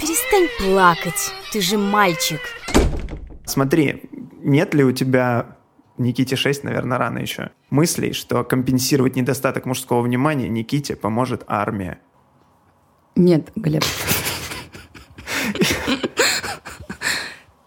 Перестань 0.00 0.48
плакать, 0.60 1.32
ты 1.52 1.60
же 1.60 1.78
мальчик. 1.78 2.40
Смотри, 3.44 4.02
нет 4.42 4.74
ли 4.74 4.84
у 4.84 4.92
тебя, 4.92 5.56
Никите 5.98 6.36
6, 6.36 6.64
наверное, 6.64 6.98
рано 6.98 7.18
еще, 7.18 7.50
мыслей, 7.70 8.12
что 8.12 8.44
компенсировать 8.44 9.16
недостаток 9.16 9.66
мужского 9.66 10.02
внимания 10.02 10.48
Никите 10.48 10.96
поможет 10.96 11.42
армия? 11.46 11.98
Нет, 13.16 13.50
Глеб. 13.56 13.84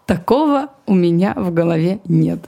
Такого 0.06 0.68
у 0.86 0.94
меня 0.94 1.34
в 1.36 1.52
голове 1.52 1.98
нет. 2.06 2.38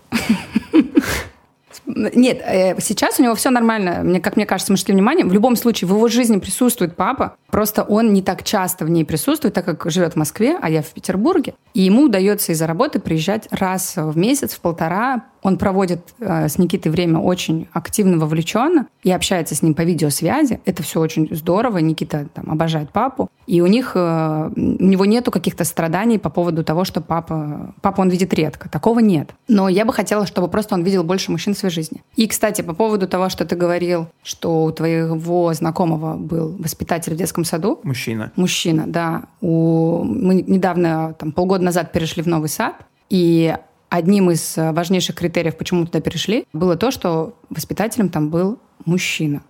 Нет, 1.86 2.42
э, 2.44 2.78
сейчас 2.80 3.18
у 3.18 3.22
него 3.22 3.34
все 3.34 3.50
нормально, 3.50 4.02
мне, 4.04 4.20
как 4.20 4.36
мне 4.36 4.46
кажется, 4.46 4.66
с 4.66 4.70
мужским 4.70 4.94
вниманием. 4.94 5.28
В 5.28 5.32
любом 5.32 5.56
случае, 5.56 5.88
в 5.88 5.94
его 5.94 6.06
жизни 6.08 6.38
присутствует 6.38 6.94
папа, 6.96 7.36
просто 7.50 7.82
он 7.82 8.12
не 8.12 8.22
так 8.22 8.44
часто 8.44 8.84
в 8.84 8.90
ней 8.90 9.04
присутствует, 9.04 9.54
так 9.54 9.64
как 9.64 9.90
живет 9.90 10.12
в 10.12 10.16
Москве, 10.16 10.58
а 10.60 10.68
я 10.68 10.82
в 10.82 10.88
Петербурге. 10.88 11.54
И 11.74 11.82
ему 11.82 12.04
удается 12.04 12.52
из-за 12.52 12.66
работы 12.66 13.00
приезжать 13.00 13.48
раз 13.50 13.94
в 13.96 14.16
месяц, 14.16 14.54
в 14.54 14.60
полтора. 14.60 15.24
Он 15.42 15.58
проводит 15.58 16.00
э, 16.20 16.48
с 16.48 16.58
Никитой 16.58 16.90
время 16.90 17.18
очень 17.18 17.68
активно, 17.72 18.18
вовлеченно 18.18 18.86
и 19.02 19.10
общается 19.10 19.54
с 19.54 19.62
ним 19.62 19.74
по 19.74 19.82
видеосвязи. 19.82 20.60
Это 20.64 20.82
все 20.82 21.00
очень 21.00 21.28
здорово. 21.34 21.78
Никита 21.78 22.26
там 22.32 22.50
обожает 22.50 22.90
папу. 22.90 23.30
И 23.46 23.60
у 23.60 23.66
них, 23.66 23.92
э, 23.94 24.50
у 24.54 24.84
него 24.84 25.04
нету 25.04 25.30
каких-то 25.30 25.64
страданий 25.64 26.18
по 26.18 26.30
поводу 26.30 26.64
того, 26.64 26.84
что 26.84 27.00
папа, 27.00 27.74
папа 27.80 28.00
он 28.00 28.08
видит 28.08 28.34
редко. 28.34 28.68
Такого 28.68 29.00
нет. 29.00 29.30
Но 29.48 29.68
я 29.68 29.84
бы 29.84 29.92
хотела, 29.92 30.26
чтобы 30.26 30.48
просто 30.48 30.74
он 30.74 30.82
видел 30.82 31.04
больше 31.04 31.30
мужчин 31.30 31.54
в 31.54 31.58
своей 31.58 31.74
жизни. 31.74 32.02
И, 32.16 32.26
кстати, 32.26 32.62
по 32.62 32.74
поводу 32.74 33.08
того, 33.08 33.28
что 33.28 33.44
ты 33.44 33.56
говорил, 33.56 34.08
что 34.22 34.64
у 34.64 34.72
твоего 34.72 35.52
знакомого 35.54 36.16
был 36.16 36.56
воспитатель 36.58 37.14
в 37.14 37.16
детском 37.16 37.44
саду, 37.44 37.80
Мужчина. 37.82 38.32
Мужчина, 38.36 38.84
да. 38.86 39.24
У... 39.40 40.02
Мы 40.04 40.42
недавно, 40.46 41.14
там, 41.18 41.32
полгода 41.32 41.64
назад 41.64 41.92
перешли 41.92 42.22
в 42.22 42.26
новый 42.26 42.48
сад, 42.48 42.74
и 43.08 43.56
одним 43.88 44.30
из 44.30 44.56
э, 44.58 44.72
важнейших 44.72 45.14
критериев, 45.16 45.56
почему 45.56 45.80
мы 45.80 45.86
туда 45.86 46.00
перешли, 46.00 46.46
было 46.52 46.76
то, 46.76 46.90
что 46.90 47.34
воспитателем 47.50 48.08
там 48.08 48.30
был 48.30 48.58
мужчина. 48.84 49.42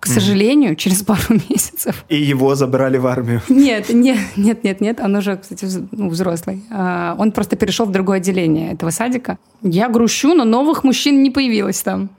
К 0.00 0.06
сожалению, 0.06 0.76
через 0.76 1.02
пару 1.02 1.20
месяцев. 1.50 2.04
И 2.08 2.16
его 2.16 2.54
забрали 2.54 2.98
в 2.98 3.06
армию. 3.06 3.42
Нет, 3.48 3.88
нет, 3.88 4.18
нет, 4.36 4.62
нет, 4.62 4.80
нет. 4.80 5.00
Он 5.00 5.16
уже, 5.16 5.36
кстати, 5.36 5.66
ну, 5.90 6.08
взрослый. 6.08 6.62
А, 6.70 7.16
Он 7.18 7.32
просто 7.32 7.56
перешел 7.56 7.84
в 7.84 7.90
другое 7.90 8.18
отделение 8.18 8.72
этого 8.72 8.90
садика. 8.90 9.38
Я 9.62 9.88
грущу, 9.88 10.34
но 10.34 10.44
новых 10.44 10.84
мужчин 10.84 11.22
не 11.22 11.30
появилось 11.30 11.82
там. 11.82 12.10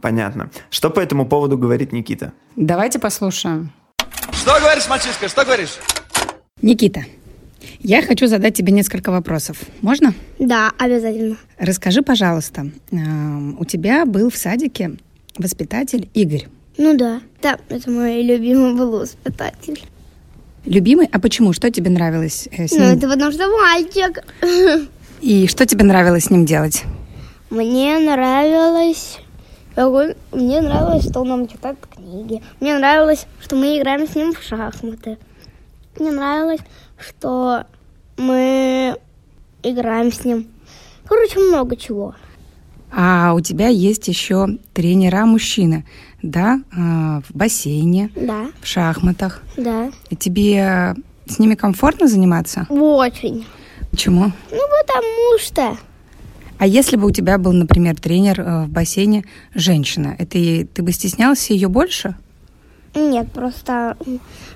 Понятно. 0.00 0.50
Что 0.70 0.90
по 0.90 1.00
этому 1.00 1.26
поводу 1.26 1.58
говорит 1.58 1.92
Никита? 1.92 2.32
Давайте 2.54 2.98
послушаем. 3.00 3.72
Что 4.30 4.58
говоришь, 4.60 4.88
мальчишка, 4.88 5.28
что 5.28 5.44
говоришь? 5.44 5.78
Никита, 6.62 7.04
я 7.82 8.02
хочу 8.02 8.26
задать 8.26 8.54
тебе 8.54 8.72
несколько 8.72 9.10
вопросов. 9.10 9.58
Можно? 9.80 10.14
Да, 10.38 10.70
обязательно. 10.78 11.36
Расскажи, 11.58 12.02
пожалуйста, 12.02 12.70
эм, 12.90 13.56
у 13.58 13.64
тебя 13.64 14.04
был 14.06 14.30
в 14.30 14.36
садике 14.36 14.92
воспитатель 15.38 16.08
Игорь. 16.14 16.46
Ну 16.78 16.96
да. 16.96 17.20
Да, 17.42 17.58
это 17.68 17.90
мой 17.90 18.22
любимый 18.22 18.74
был 18.74 18.98
воспитатель. 19.00 19.82
Любимый? 20.64 21.08
А 21.12 21.18
почему? 21.18 21.52
Что 21.52 21.70
тебе 21.70 21.90
нравилось 21.90 22.48
э, 22.52 22.66
с 22.68 22.72
Ну, 22.72 22.78
ним? 22.84 22.96
это 22.98 23.08
потому 23.08 23.32
что 23.32 23.48
мальчик. 23.48 24.24
И 25.20 25.46
что 25.48 25.66
тебе 25.66 25.84
нравилось 25.84 26.24
с 26.24 26.30
ним 26.30 26.44
делать? 26.46 26.84
Мне 27.50 27.98
нравилось... 27.98 29.18
Мне 29.76 30.60
нравилось, 30.60 31.08
что 31.08 31.20
он 31.20 31.28
нам 31.28 31.48
читает 31.48 31.78
книги. 31.94 32.42
Мне 32.60 32.76
нравилось, 32.78 33.26
что 33.42 33.56
мы 33.56 33.78
играем 33.78 34.06
с 34.06 34.14
ним 34.14 34.32
в 34.34 34.42
шахматы. 34.42 35.16
Мне 35.98 36.10
нравилось, 36.10 36.60
что 36.98 37.64
мы 38.16 38.96
играем 39.62 40.12
с 40.12 40.24
ним. 40.24 40.46
Короче, 41.06 41.38
много 41.40 41.76
чего. 41.76 42.14
А 42.94 43.32
у 43.34 43.40
тебя 43.40 43.68
есть 43.68 44.08
еще 44.08 44.58
тренера-мужчины, 44.74 45.84
да? 46.22 46.60
А, 46.76 47.20
В 47.28 47.34
бассейне, 47.34 48.10
Да, 48.14 48.46
в 48.60 48.66
шахматах. 48.66 49.42
да. 49.56 49.90
И 50.10 50.16
тебе 50.16 50.94
с 51.26 51.38
ними 51.38 51.54
комфортно 51.54 52.06
заниматься? 52.08 52.66
Очень. 52.68 53.46
Почему? 53.90 54.32
Ну, 54.50 54.60
потому 54.84 55.38
что... 55.38 55.76
А 56.58 56.66
если 56.66 56.96
бы 56.96 57.06
у 57.06 57.10
тебя 57.10 57.38
был, 57.38 57.52
например, 57.52 57.96
тренер 57.96 58.40
э, 58.40 58.64
в 58.66 58.68
бассейне 58.68 59.24
женщина, 59.54 60.14
это 60.18 60.38
ты 60.38 60.82
бы 60.82 60.92
стеснялся 60.92 61.52
ее 61.54 61.68
больше? 61.68 62.14
Нет, 62.94 63.32
просто 63.32 63.96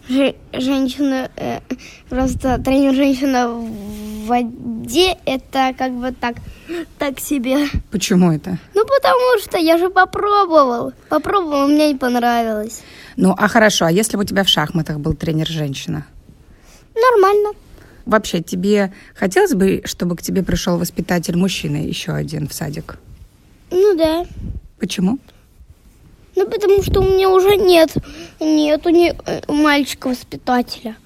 женщина, 0.08 1.30
э, 1.36 1.60
просто 2.08 2.58
тренер 2.62 2.94
женщина 2.94 3.48
в 3.48 4.26
воде, 4.26 5.16
это 5.24 5.74
как 5.76 5.92
бы 5.92 6.12
так, 6.12 6.36
так 6.98 7.18
себе. 7.18 7.66
Почему 7.90 8.32
это? 8.32 8.58
Ну, 8.74 8.84
потому 8.84 9.40
что 9.42 9.56
я 9.58 9.78
же 9.78 9.88
попробовал. 9.88 10.92
Попробовал, 11.08 11.68
мне 11.68 11.92
не 11.92 11.98
понравилось. 11.98 12.82
Ну, 13.16 13.34
а 13.36 13.48
хорошо, 13.48 13.86
а 13.86 13.90
если 13.90 14.18
бы 14.18 14.24
у 14.24 14.26
тебя 14.26 14.44
в 14.44 14.48
шахматах 14.48 14.98
был 14.98 15.14
тренер 15.14 15.46
женщина? 15.46 16.06
Нормально. 16.94 17.50
Вообще, 18.04 18.42
тебе 18.42 18.92
хотелось 19.14 19.54
бы, 19.54 19.82
чтобы 19.84 20.16
к 20.16 20.22
тебе 20.22 20.42
пришел 20.42 20.78
воспитатель 20.78 21.36
мужчина 21.36 21.76
еще 21.76 22.12
один 22.12 22.48
в 22.48 22.52
садик? 22.52 22.98
Ну 23.70 23.96
да. 23.96 24.26
Почему? 24.78 25.18
Ну, 26.36 26.46
потому 26.46 26.82
что 26.82 27.00
у 27.00 27.04
меня 27.04 27.30
уже 27.30 27.56
нет, 27.56 27.94
нету 28.40 28.90
ни, 28.90 29.14
э, 29.26 29.40
мальчика-воспитателя. 29.52 30.96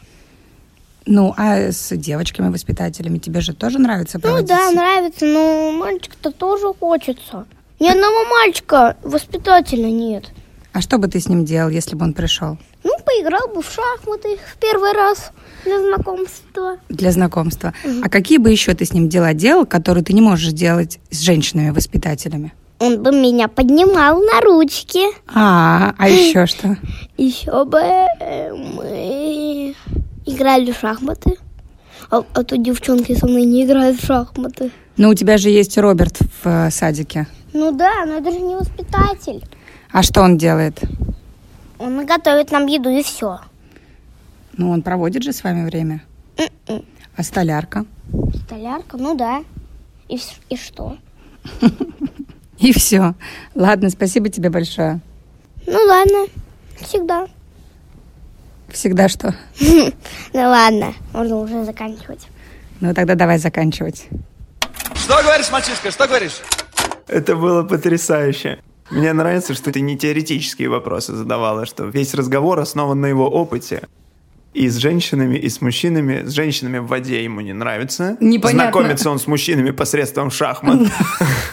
Ну, 1.06 1.32
а 1.36 1.70
с 1.72 1.96
девочками-воспитателями 1.96 3.18
тебе 3.18 3.40
же 3.40 3.54
тоже 3.54 3.78
нравится 3.78 4.18
Ну 4.18 4.22
проводить? 4.22 4.48
да, 4.48 4.70
нравится, 4.72 5.24
но 5.24 5.72
мальчик-то 5.72 6.30
тоже 6.30 6.72
хочется. 6.78 7.46
Ни 7.78 7.88
одного 7.88 8.24
мальчика 8.28 8.96
воспитателя 9.02 9.88
нет. 9.88 10.24
А 10.72 10.80
что 10.82 10.98
бы 10.98 11.08
ты 11.08 11.18
с 11.18 11.28
ним 11.28 11.44
делал, 11.44 11.70
если 11.70 11.96
бы 11.96 12.04
он 12.04 12.12
пришел? 12.12 12.58
Ну, 12.84 12.92
поиграл 13.04 13.48
бы 13.48 13.62
в 13.62 13.70
шахматы 13.72 14.36
в 14.52 14.56
первый 14.58 14.92
раз 14.92 15.32
для 15.64 15.78
знакомства. 15.80 16.76
Для 16.88 17.10
знакомства. 17.12 17.72
А 18.02 18.08
какие 18.08 18.38
бы 18.38 18.50
еще 18.50 18.74
ты 18.74 18.84
с 18.84 18.92
ним 18.92 19.08
дела 19.08 19.32
делал, 19.34 19.66
которые 19.66 20.04
ты 20.04 20.12
не 20.12 20.20
можешь 20.20 20.52
делать 20.52 20.98
с 21.10 21.20
женщинами-воспитателями? 21.20 22.52
Он 22.80 23.02
бы 23.02 23.12
меня 23.12 23.46
поднимал 23.46 24.20
на 24.20 24.40
ручки. 24.40 25.00
А, 25.28 25.94
а 25.98 26.08
еще 26.08 26.46
что? 26.46 26.78
Еще 27.18 27.64
бы 27.66 27.82
мы 28.20 29.74
играли 30.24 30.72
в 30.72 30.78
шахматы. 30.78 31.36
А, 32.10 32.24
а 32.32 32.42
то 32.42 32.56
девчонки 32.56 33.14
со 33.14 33.26
мной 33.26 33.44
не 33.44 33.66
играют 33.66 34.00
в 34.00 34.06
шахматы. 34.06 34.70
Ну, 34.96 35.10
у 35.10 35.14
тебя 35.14 35.36
же 35.36 35.50
есть 35.50 35.76
Роберт 35.76 36.20
в 36.20 36.46
э, 36.46 36.70
садике. 36.70 37.26
Ну 37.52 37.70
да, 37.70 38.06
но 38.06 38.14
это 38.14 38.32
же 38.32 38.40
не 38.40 38.54
воспитатель. 38.54 39.44
А 39.92 40.02
что 40.02 40.22
он 40.22 40.38
делает? 40.38 40.80
Он 41.78 42.06
готовит 42.06 42.50
нам 42.50 42.66
еду 42.66 42.88
и 42.88 43.02
все. 43.02 43.40
Ну, 44.56 44.70
он 44.70 44.80
проводит 44.80 45.22
же 45.22 45.34
с 45.34 45.44
вами 45.44 45.66
время. 45.66 46.02
А 47.14 47.22
столярка? 47.22 47.84
Столярка, 48.46 48.96
ну 48.96 49.14
да. 49.14 49.44
И, 50.08 50.18
и 50.48 50.56
что? 50.56 50.96
И 52.68 52.72
все. 52.72 53.14
Ладно, 53.54 53.90
спасибо 53.90 54.28
тебе 54.28 54.50
большое. 54.50 55.00
Ну 55.66 55.78
ладно, 55.86 56.26
всегда. 56.80 57.26
Всегда 58.68 59.08
что? 59.08 59.34
Ну 60.32 60.40
ладно, 60.42 60.94
можно 61.12 61.36
уже 61.36 61.64
заканчивать. 61.64 62.28
Ну, 62.80 62.94
тогда 62.94 63.14
давай 63.14 63.38
заканчивать. 63.38 64.06
Что 64.94 65.14
Что 65.14 65.22
говоришь, 65.24 65.50
мальчишка, 65.50 65.90
что 65.90 66.06
говоришь? 66.06 66.40
Это 67.08 67.34
было 67.34 67.64
потрясающе. 67.64 68.60
Мне 68.90 69.12
нравится, 69.12 69.54
что 69.54 69.72
ты 69.72 69.80
не 69.80 69.98
теоретические 69.98 70.68
вопросы 70.68 71.14
задавала, 71.14 71.66
что 71.66 71.84
весь 71.84 72.14
разговор 72.14 72.60
основан 72.60 73.00
на 73.00 73.06
его 73.06 73.28
опыте. 73.28 73.82
И 74.54 74.68
с 74.68 74.76
женщинами, 74.76 75.36
и 75.36 75.48
с 75.48 75.60
мужчинами. 75.60 76.24
С 76.24 76.32
женщинами 76.32 76.78
в 76.78 76.86
воде 76.86 77.22
ему 77.22 77.40
не 77.40 77.52
нравится. 77.52 78.16
Непонятно. 78.20 78.62
Знакомится 78.62 79.10
он 79.10 79.18
с 79.18 79.26
мужчинами 79.26 79.70
посредством 79.70 80.30
шахмат. 80.30 80.80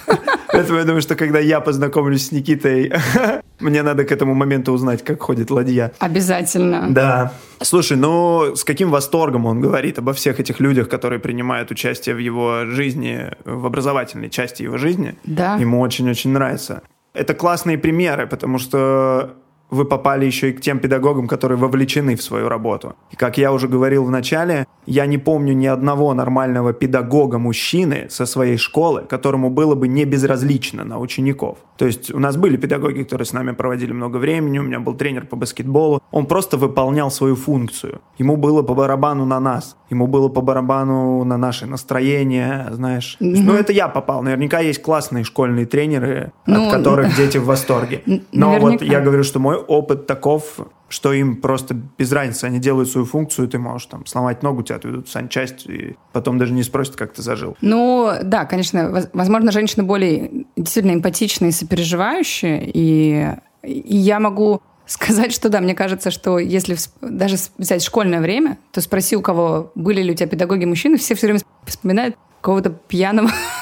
Поэтому 0.68 0.80
я 0.80 0.86
думаю, 0.86 1.02
что 1.02 1.16
когда 1.16 1.40
я 1.40 1.62
познакомлюсь 1.62 2.28
с 2.28 2.32
Никитой, 2.32 2.92
мне 3.60 3.84
надо 3.84 4.04
к 4.04 4.12
этому 4.12 4.34
моменту 4.34 4.74
узнать, 4.74 5.04
как 5.04 5.22
ходит 5.22 5.50
ладья. 5.50 5.94
Обязательно. 6.00 6.88
Да. 6.90 7.34
Слушай, 7.62 7.96
ну 7.96 8.56
с 8.56 8.64
каким 8.64 8.92
восторгом 8.92 9.46
он 9.46 9.62
говорит 9.62 9.98
обо 9.98 10.12
всех 10.14 10.40
этих 10.40 10.60
людях, 10.60 10.90
которые 10.90 11.20
принимают 11.20 11.72
участие 11.72 12.16
в 12.16 12.20
его 12.20 12.66
жизни, 12.66 13.32
в 13.46 13.66
образовательной 13.66 14.30
части 14.30 14.64
его 14.64 14.78
жизни. 14.78 15.16
Да. 15.24 15.56
Ему 15.56 15.80
очень-очень 15.80 16.32
нравится. 16.32 16.82
Это 17.14 17.34
классные 17.34 17.78
примеры, 17.78 18.28
потому 18.28 18.60
что 18.60 19.36
вы 19.70 19.86
попали 19.86 20.26
еще 20.26 20.50
и 20.50 20.54
к 20.54 20.62
тем 20.62 20.80
педагогам, 20.80 21.28
которые 21.28 21.58
вовлечены 21.58 22.16
в 22.16 22.22
свою 22.22 22.48
работу. 22.50 22.96
И 23.12 23.16
как 23.16 23.38
я 23.38 23.52
уже 23.52 23.68
говорил 23.68 24.06
в 24.06 24.12
начале, 24.12 24.66
я 24.86 25.06
не 25.06 25.18
помню 25.18 25.54
ни 25.54 25.66
одного 25.66 26.14
нормального 26.14 26.72
педагога-мужчины 26.74 28.08
со 28.10 28.26
своей 28.26 28.58
школы, 28.58 29.02
которому 29.10 29.50
было 29.50 29.76
бы 29.76 29.88
не 29.88 30.06
безразлично 30.06 30.86
на 30.86 31.00
учеников. 31.00 31.58
То 31.78 31.86
есть 31.86 32.14
у 32.14 32.20
нас 32.20 32.38
были 32.38 32.58
педагоги, 32.58 33.04
которые 33.04 33.26
с 33.26 33.34
нами 33.34 33.52
проводили 33.52 33.92
много 33.92 34.18
времени, 34.18 34.60
у 34.60 34.64
меня 34.64 34.80
был 34.80 34.94
тренер 34.96 35.26
по 35.26 35.36
баскетболу, 35.36 36.02
он 36.12 36.26
просто 36.26 36.58
выполнял 36.58 37.12
свою 37.12 37.36
функцию. 37.36 38.00
Ему 38.18 38.38
было 38.38 38.64
по 38.64 38.74
барабану 38.74 39.26
на 39.26 39.40
нас, 39.40 39.76
ему 39.90 40.08
было 40.08 40.30
по 40.30 40.42
барабану 40.42 41.24
на 41.24 41.38
наше 41.38 41.66
настроение, 41.66 42.68
знаешь. 42.72 43.18
Ну, 43.20 43.54
это 43.54 43.74
я 43.74 43.88
попал. 43.90 44.24
Наверняка 44.24 44.60
есть 44.60 44.82
классные 44.82 45.24
школьные 45.24 45.66
тренеры, 45.66 46.32
Ну, 46.46 46.68
от 46.68 46.74
которых 46.74 47.16
дети 47.16 47.38
в 47.38 47.46
восторге. 47.46 48.02
Но 48.32 48.52
вот 48.52 48.62
наверняка. 48.64 48.86
я 48.86 49.02
говорю, 49.02 49.24
что 49.24 49.40
мой 49.40 49.57
опыт 49.58 50.08
таков, 50.08 50.60
что 50.90 51.14
им 51.14 51.42
просто 51.42 51.76
без 51.98 52.12
разницы, 52.12 52.46
они 52.46 52.60
делают 52.60 52.90
свою 52.90 53.06
функцию, 53.06 53.48
ты 53.48 53.60
можешь 53.60 53.88
там 53.88 54.06
сломать 54.06 54.44
ногу, 54.44 54.64
тебя 54.64 54.78
отведут 54.78 55.08
в 55.08 55.12
санчасть, 55.12 55.66
и 55.66 55.96
потом 56.14 56.38
даже 56.38 56.54
не 56.54 56.64
спросят, 56.64 56.96
как 56.96 57.14
ты 57.14 57.22
зажил. 57.22 57.58
Ну, 57.62 58.12
да, 58.24 58.46
конечно, 58.46 58.90
воз- 58.90 59.10
возможно, 59.14 59.52
женщины 59.52 59.84
более 59.84 60.46
действительно 60.56 60.94
эмпатичные 60.94 61.52
сопереживающие, 61.52 62.70
и, 62.74 63.28
и 63.64 63.98
я 63.98 64.20
могу 64.20 64.62
сказать, 64.86 65.34
что 65.34 65.50
да, 65.50 65.60
мне 65.60 65.76
кажется, 65.76 66.12
что 66.12 66.40
если 66.40 66.78
даже 67.02 67.36
взять 67.58 67.84
школьное 67.84 68.22
время, 68.22 68.58
то 68.72 68.80
спроси 68.80 69.16
у 69.18 69.22
кого, 69.22 69.72
были 69.76 70.02
ли 70.02 70.12
у 70.12 70.16
тебя 70.16 70.28
педагоги-мужчины, 70.28 70.98
все 70.98 71.16
все 71.16 71.28
время 71.28 71.42
вспоминают 71.66 72.16
какого-то 72.40 72.70
пьяного 72.70 73.30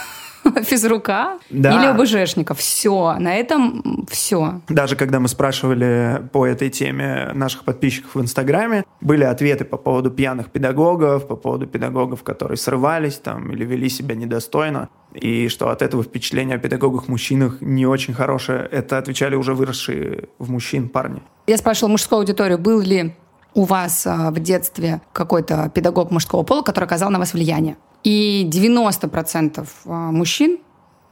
физрука 0.63 1.39
Да. 1.49 1.71
или 1.77 1.85
ОБЖшника. 1.87 2.53
Все, 2.53 3.15
на 3.19 3.35
этом 3.35 4.05
все. 4.09 4.61
Даже 4.69 4.95
когда 4.95 5.19
мы 5.19 5.27
спрашивали 5.27 6.21
по 6.31 6.45
этой 6.45 6.69
теме 6.69 7.31
наших 7.33 7.63
подписчиков 7.63 8.15
в 8.15 8.21
Инстаграме, 8.21 8.83
были 9.01 9.23
ответы 9.23 9.65
по 9.65 9.77
поводу 9.77 10.11
пьяных 10.11 10.51
педагогов, 10.51 11.27
по 11.27 11.35
поводу 11.35 11.67
педагогов, 11.67 12.23
которые 12.23 12.57
срывались 12.57 13.15
там 13.15 13.51
или 13.51 13.65
вели 13.65 13.89
себя 13.89 14.15
недостойно, 14.15 14.89
и 15.13 15.47
что 15.47 15.69
от 15.69 15.81
этого 15.81 16.03
впечатление 16.03 16.55
о 16.57 16.59
педагогах-мужчинах 16.59 17.61
не 17.61 17.85
очень 17.85 18.13
хорошее. 18.13 18.67
Это 18.71 18.97
отвечали 18.97 19.35
уже 19.35 19.53
выросшие 19.53 20.29
в 20.39 20.49
мужчин 20.51 20.89
парни. 20.89 21.21
Я 21.47 21.57
спрашивала 21.57 21.91
мужскую 21.91 22.19
аудиторию, 22.19 22.57
был 22.57 22.81
ли 22.81 23.15
у 23.55 23.63
вас 23.63 24.05
а, 24.05 24.29
в 24.29 24.39
детстве 24.39 25.01
какой-то 25.13 25.71
педагог 25.73 26.11
мужского 26.11 26.43
пола, 26.43 26.61
который 26.61 26.85
оказал 26.85 27.09
на 27.09 27.17
вас 27.17 27.33
влияние. 27.33 27.77
И 28.03 28.47
90% 28.51 29.67
а, 29.85 29.89
мужчин 30.11 30.59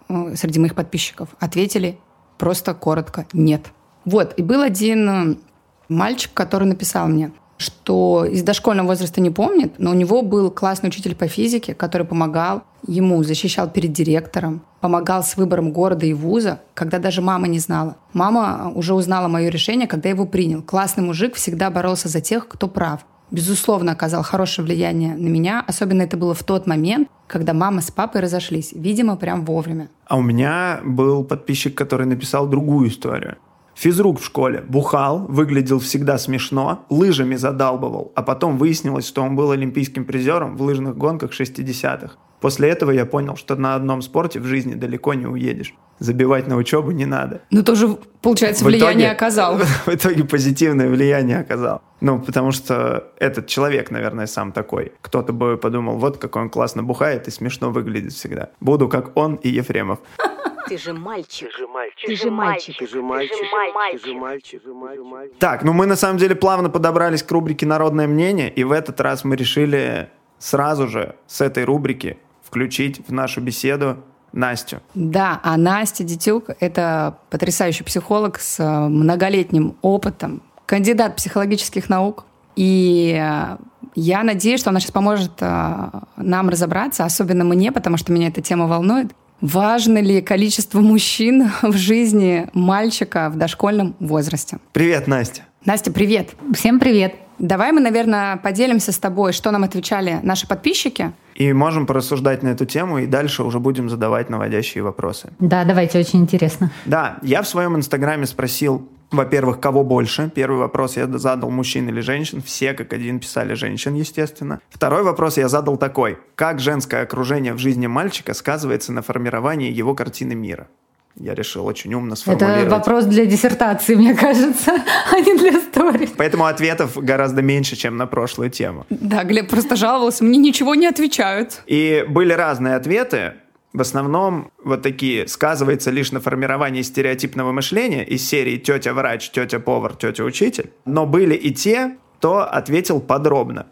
а, 0.09 0.35
среди 0.35 0.59
моих 0.59 0.75
подписчиков 0.75 1.29
ответили 1.39 1.97
просто 2.37 2.73
коротко 2.75 3.25
«нет». 3.33 3.71
Вот, 4.05 4.33
и 4.35 4.43
был 4.43 4.61
один 4.61 5.39
мальчик, 5.87 6.31
который 6.33 6.65
написал 6.65 7.07
мне, 7.07 7.31
что 7.63 8.25
из 8.25 8.43
дошкольного 8.43 8.87
возраста 8.87 9.21
не 9.21 9.29
помнит, 9.29 9.75
но 9.77 9.91
у 9.91 9.93
него 9.93 10.21
был 10.21 10.51
классный 10.51 10.89
учитель 10.89 11.15
по 11.15 11.27
физике, 11.27 11.73
который 11.73 12.05
помогал 12.05 12.63
ему, 12.85 13.23
защищал 13.23 13.69
перед 13.69 13.93
директором, 13.93 14.61
помогал 14.81 15.23
с 15.23 15.37
выбором 15.37 15.71
города 15.71 16.05
и 16.05 16.13
вуза, 16.13 16.61
когда 16.73 16.99
даже 16.99 17.21
мама 17.21 17.47
не 17.47 17.59
знала. 17.59 17.95
Мама 18.13 18.71
уже 18.75 18.93
узнала 18.93 19.27
мое 19.27 19.49
решение, 19.49 19.87
когда 19.87 20.09
я 20.09 20.15
его 20.15 20.25
принял. 20.25 20.61
Классный 20.61 21.03
мужик 21.03 21.35
всегда 21.35 21.69
боролся 21.69 22.09
за 22.09 22.21
тех, 22.21 22.47
кто 22.47 22.67
прав. 22.67 23.05
Безусловно, 23.31 23.93
оказал 23.93 24.21
хорошее 24.21 24.65
влияние 24.65 25.15
на 25.15 25.27
меня. 25.27 25.63
Особенно 25.65 26.03
это 26.03 26.17
было 26.17 26.35
в 26.35 26.43
тот 26.43 26.67
момент, 26.67 27.07
когда 27.27 27.53
мама 27.53 27.81
с 27.81 27.89
папой 27.89 28.21
разошлись. 28.21 28.73
Видимо, 28.73 29.15
прям 29.15 29.43
вовремя. 29.43 29.89
А 30.05 30.17
у 30.17 30.21
меня 30.21 30.81
был 30.85 31.23
подписчик, 31.23 31.73
который 31.75 32.05
написал 32.05 32.47
другую 32.47 32.89
историю. 32.89 33.37
Физрук 33.75 34.19
в 34.19 34.25
школе 34.25 34.61
бухал, 34.67 35.25
выглядел 35.27 35.79
всегда 35.79 36.17
смешно, 36.17 36.85
лыжами 36.89 37.35
задалбывал, 37.35 38.11
а 38.15 38.21
потом 38.23 38.57
выяснилось, 38.57 39.07
что 39.07 39.21
он 39.23 39.35
был 39.35 39.51
олимпийским 39.51 40.05
призером 40.05 40.55
в 40.57 40.61
лыжных 40.61 40.97
гонках 40.97 41.31
60-х. 41.31 42.13
После 42.39 42.69
этого 42.69 42.91
я 42.91 43.05
понял, 43.05 43.37
что 43.37 43.55
на 43.55 43.73
одном 43.75 44.01
спорте 44.01 44.39
в 44.41 44.45
жизни 44.45 44.73
далеко 44.75 45.13
не 45.13 45.25
уедешь. 45.25 45.73
Забивать 45.99 46.47
на 46.47 46.57
учебу 46.57 46.91
не 46.91 47.05
надо. 47.05 47.41
Ну, 47.51 47.63
тоже, 47.63 47.97
получается, 48.21 48.65
В 48.65 48.67
влияние 48.67 49.07
итоге- 49.07 49.11
оказал. 49.11 49.57
В 49.85 49.87
итоге 49.87 50.25
позитивное 50.25 50.89
влияние 50.89 51.39
оказал. 51.39 51.81
Ну, 52.01 52.19
потому 52.19 52.51
что 52.51 53.11
этот 53.17 53.47
человек, 53.47 53.91
наверное, 53.91 54.25
сам 54.27 54.51
такой. 54.51 54.91
Кто-то 55.01 55.31
бы 55.31 55.55
подумал, 55.55 55.97
вот 55.97 56.17
какой 56.17 56.41
он 56.41 56.49
классно 56.49 56.83
бухает 56.83 57.29
и 57.29 57.31
смешно 57.31 57.71
выглядит 57.71 58.11
всегда. 58.11 58.49
Буду 58.59 58.89
как 58.89 59.15
он 59.15 59.35
и 59.35 59.49
Ефремов. 59.49 59.99
Ты 60.73 60.79
же 60.79 60.93
мальчик. 60.93 61.51
Ты 61.51 61.57
же 61.57 61.67
мальчик. 61.67 62.07
Ты 62.07 62.15
же 62.15 62.31
мальчик. 62.31 62.77
Ты 62.79 62.87
же 62.87 63.01
мальчик. 63.03 63.31
Ты 63.37 64.07
же 64.07 64.13
мальчик. 64.15 64.61
Ты 64.63 64.67
же 64.67 65.03
мальчик. 65.03 65.37
Так, 65.37 65.63
ну 65.63 65.71
мы 65.71 65.85
на 65.85 65.95
самом 65.95 66.17
деле 66.17 66.33
плавно 66.33 66.71
подобрались 66.71 67.21
к 67.21 67.31
рубрике 67.31 67.67
«Народное 67.67 68.07
мнение», 68.07 68.49
и 68.49 68.63
в 68.63 68.71
этот 68.71 68.99
раз 68.99 69.23
мы 69.23 69.35
решили 69.35 70.09
сразу 70.39 70.87
же 70.87 71.15
с 71.27 71.41
этой 71.41 71.63
рубрики 71.63 72.17
включить 72.41 73.07
в 73.07 73.13
нашу 73.13 73.39
беседу 73.41 73.97
Настю. 74.31 74.81
Да, 74.95 75.39
а 75.43 75.57
Настя 75.57 76.03
Дитюк– 76.03 76.45
это 76.59 77.19
потрясающий 77.29 77.83
психолог 77.83 78.39
с 78.39 78.59
э, 78.59 78.87
многолетним 78.87 79.75
опытом, 79.83 80.41
кандидат 80.65 81.17
психологических 81.17 81.87
наук. 81.87 82.25
И 82.55 83.15
э, 83.15 83.57
я 83.93 84.23
надеюсь, 84.23 84.59
что 84.59 84.71
она 84.71 84.79
сейчас 84.79 84.91
поможет 84.91 85.33
э, 85.39 85.89
нам 86.17 86.49
разобраться, 86.49 87.05
особенно 87.05 87.43
мне, 87.43 87.71
потому 87.71 87.97
что 87.97 88.11
меня 88.11 88.29
эта 88.29 88.41
тема 88.41 88.65
волнует. 88.65 89.11
Важно 89.43 89.97
ли 89.97 90.21
количество 90.21 90.79
мужчин 90.79 91.51
в 91.61 91.75
жизни 91.75 92.47
мальчика 92.53 93.29
в 93.29 93.35
дошкольном 93.35 93.93
возрасте? 93.99 94.59
Привет, 94.71 95.05
Настя. 95.05 95.41
Настя, 95.65 95.91
привет! 95.91 96.29
Всем 96.53 96.79
привет. 96.79 97.15
Давай 97.39 97.73
мы, 97.73 97.81
наверное, 97.81 98.37
поделимся 98.37 98.93
с 98.93 98.99
тобой, 98.99 99.33
что 99.33 99.51
нам 99.51 99.65
отвечали 99.65 100.21
наши 100.23 100.47
подписчики. 100.47 101.11
И 101.35 101.51
можем 101.51 101.87
порассуждать 101.87 102.41
на 102.41 102.49
эту 102.49 102.65
тему, 102.65 102.99
и 102.99 103.05
дальше 103.05 103.43
уже 103.43 103.59
будем 103.59 103.89
задавать 103.89 104.29
наводящие 104.29 104.81
вопросы. 104.81 105.33
Да, 105.39 105.65
давайте, 105.65 105.99
очень 105.99 106.21
интересно. 106.21 106.71
Да, 106.85 107.17
я 107.21 107.41
в 107.41 107.47
своем 107.47 107.75
инстаграме 107.75 108.25
спросил, 108.27 108.87
во-первых, 109.13 109.59
кого 109.59 109.83
больше. 109.83 110.31
Первый 110.33 110.59
вопрос 110.59 110.97
я 110.97 111.07
задал 111.07 111.49
мужчин 111.49 111.87
или 111.89 112.01
женщин. 112.01 112.41
Все 112.41 112.73
как 112.73 112.93
один 112.93 113.19
писали 113.19 113.53
женщин, 113.53 113.95
естественно. 113.95 114.59
Второй 114.69 115.03
вопрос 115.03 115.37
я 115.37 115.47
задал 115.47 115.77
такой. 115.77 116.17
Как 116.35 116.59
женское 116.59 117.03
окружение 117.03 117.53
в 117.53 117.57
жизни 117.57 117.87
мальчика 117.87 118.33
сказывается 118.33 118.91
на 118.91 119.01
формировании 119.01 119.71
его 119.71 119.95
картины 119.95 120.35
мира? 120.35 120.67
Я 121.15 121.35
решил 121.35 121.65
очень 121.67 121.93
умно 121.93 122.15
сформулировать. 122.15 122.65
Это 122.65 122.75
вопрос 122.75 123.05
для 123.05 123.25
диссертации, 123.25 123.93
мне 123.93 124.15
кажется, 124.15 124.71
а 125.11 125.19
не 125.19 125.37
для 125.37 125.59
истории. 125.59 126.09
Поэтому 126.17 126.45
ответов 126.45 126.97
гораздо 126.97 127.43
меньше, 127.43 127.75
чем 127.75 127.97
на 127.97 128.07
прошлую 128.07 128.49
тему. 128.49 128.85
Да, 128.89 129.23
Глеб 129.23 129.47
просто 129.47 129.75
жаловался, 129.75 130.23
мне 130.23 130.39
ничего 130.39 130.73
не 130.73 130.87
отвечают. 130.87 131.61
И 131.67 132.03
были 132.07 132.33
разные 132.33 132.75
ответы. 132.75 133.35
В 133.73 133.81
основном 133.81 134.51
вот 134.63 134.83
такие 134.83 135.27
сказывается 135.27 135.89
лишь 135.89 136.11
на 136.11 136.19
формировании 136.19 136.83
стереотипного 136.83 137.51
мышления 137.51 138.05
из 138.05 138.23
серии 138.27 138.57
«тетя 138.57 138.93
врач, 138.93 139.31
тетя 139.31 139.59
повар, 139.59 139.95
тетя 139.95 140.23
учитель». 140.23 140.71
Но 140.85 141.07
были 141.07 141.33
и 141.33 141.51
те, 141.51 141.97
кто 142.19 142.43
ответил 142.43 143.01
подробно. 143.01 143.65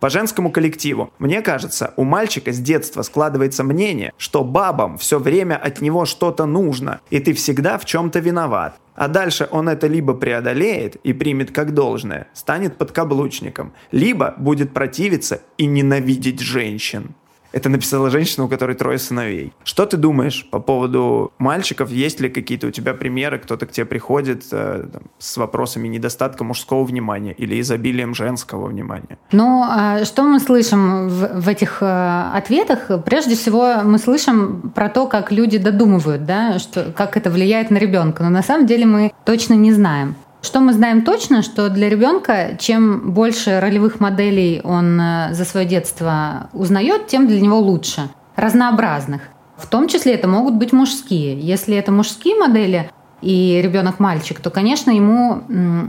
По 0.00 0.10
женскому 0.10 0.50
коллективу. 0.50 1.12
Мне 1.18 1.40
кажется, 1.40 1.94
у 1.96 2.04
мальчика 2.04 2.52
с 2.52 2.58
детства 2.58 3.02
складывается 3.02 3.62
мнение, 3.62 4.12
что 4.18 4.42
бабам 4.42 4.98
все 4.98 5.18
время 5.18 5.54
от 5.54 5.80
него 5.80 6.04
что-то 6.04 6.46
нужно, 6.46 7.00
и 7.10 7.20
ты 7.20 7.32
всегда 7.32 7.78
в 7.78 7.84
чем-то 7.84 8.18
виноват. 8.18 8.78
А 8.94 9.08
дальше 9.08 9.48
он 9.50 9.68
это 9.68 9.86
либо 9.86 10.14
преодолеет 10.14 10.96
и 10.96 11.12
примет 11.12 11.52
как 11.52 11.72
должное, 11.74 12.26
станет 12.34 12.76
подкаблучником, 12.76 13.72
либо 13.92 14.34
будет 14.36 14.74
противиться 14.74 15.40
и 15.56 15.66
ненавидеть 15.66 16.40
женщин. 16.40 17.14
Это 17.54 17.68
написала 17.68 18.10
женщина, 18.10 18.46
у 18.46 18.48
которой 18.48 18.74
трое 18.74 18.98
сыновей. 18.98 19.52
Что 19.62 19.86
ты 19.86 19.96
думаешь 19.96 20.44
по 20.50 20.58
поводу 20.58 21.32
мальчиков? 21.38 21.88
Есть 21.88 22.18
ли 22.18 22.28
какие-то 22.28 22.66
у 22.66 22.70
тебя 22.72 22.94
примеры? 22.94 23.38
Кто-то 23.38 23.66
к 23.66 23.70
тебе 23.70 23.86
приходит 23.86 24.42
э, 24.50 24.88
там, 24.92 25.02
с 25.18 25.36
вопросами 25.36 25.86
недостатка 25.86 26.42
мужского 26.42 26.82
внимания 26.82 27.32
или 27.32 27.60
изобилием 27.60 28.12
женского 28.12 28.66
внимания? 28.66 29.18
Ну, 29.30 29.62
а 29.64 30.04
что 30.04 30.24
мы 30.24 30.40
слышим 30.40 31.08
в, 31.08 31.42
в 31.42 31.48
этих 31.48 31.78
э, 31.80 32.30
ответах? 32.34 32.90
Прежде 33.04 33.36
всего, 33.36 33.82
мы 33.84 33.98
слышим 33.98 34.72
про 34.74 34.88
то, 34.88 35.06
как 35.06 35.30
люди 35.30 35.58
додумывают, 35.58 36.26
да, 36.26 36.58
что, 36.58 36.90
как 36.90 37.16
это 37.16 37.30
влияет 37.30 37.70
на 37.70 37.76
ребенка. 37.76 38.24
Но 38.24 38.30
на 38.30 38.42
самом 38.42 38.66
деле 38.66 38.84
мы 38.84 39.12
точно 39.24 39.54
не 39.54 39.72
знаем. 39.72 40.16
Что 40.44 40.60
мы 40.60 40.74
знаем 40.74 41.06
точно, 41.06 41.40
что 41.40 41.70
для 41.70 41.88
ребенка 41.88 42.58
чем 42.58 43.12
больше 43.12 43.60
ролевых 43.60 43.98
моделей 43.98 44.60
он 44.62 45.00
э, 45.00 45.28
за 45.32 45.46
свое 45.46 45.64
детство 45.64 46.50
узнает, 46.52 47.06
тем 47.06 47.26
для 47.26 47.40
него 47.40 47.58
лучше. 47.58 48.10
Разнообразных. 48.36 49.22
В 49.56 49.66
том 49.66 49.88
числе 49.88 50.12
это 50.12 50.28
могут 50.28 50.56
быть 50.56 50.74
мужские. 50.74 51.40
Если 51.40 51.74
это 51.74 51.92
мужские 51.92 52.36
модели 52.36 52.90
и 53.22 53.58
ребенок 53.64 54.00
мальчик, 54.00 54.38
то, 54.38 54.50
конечно, 54.50 54.90
ему 54.90 55.44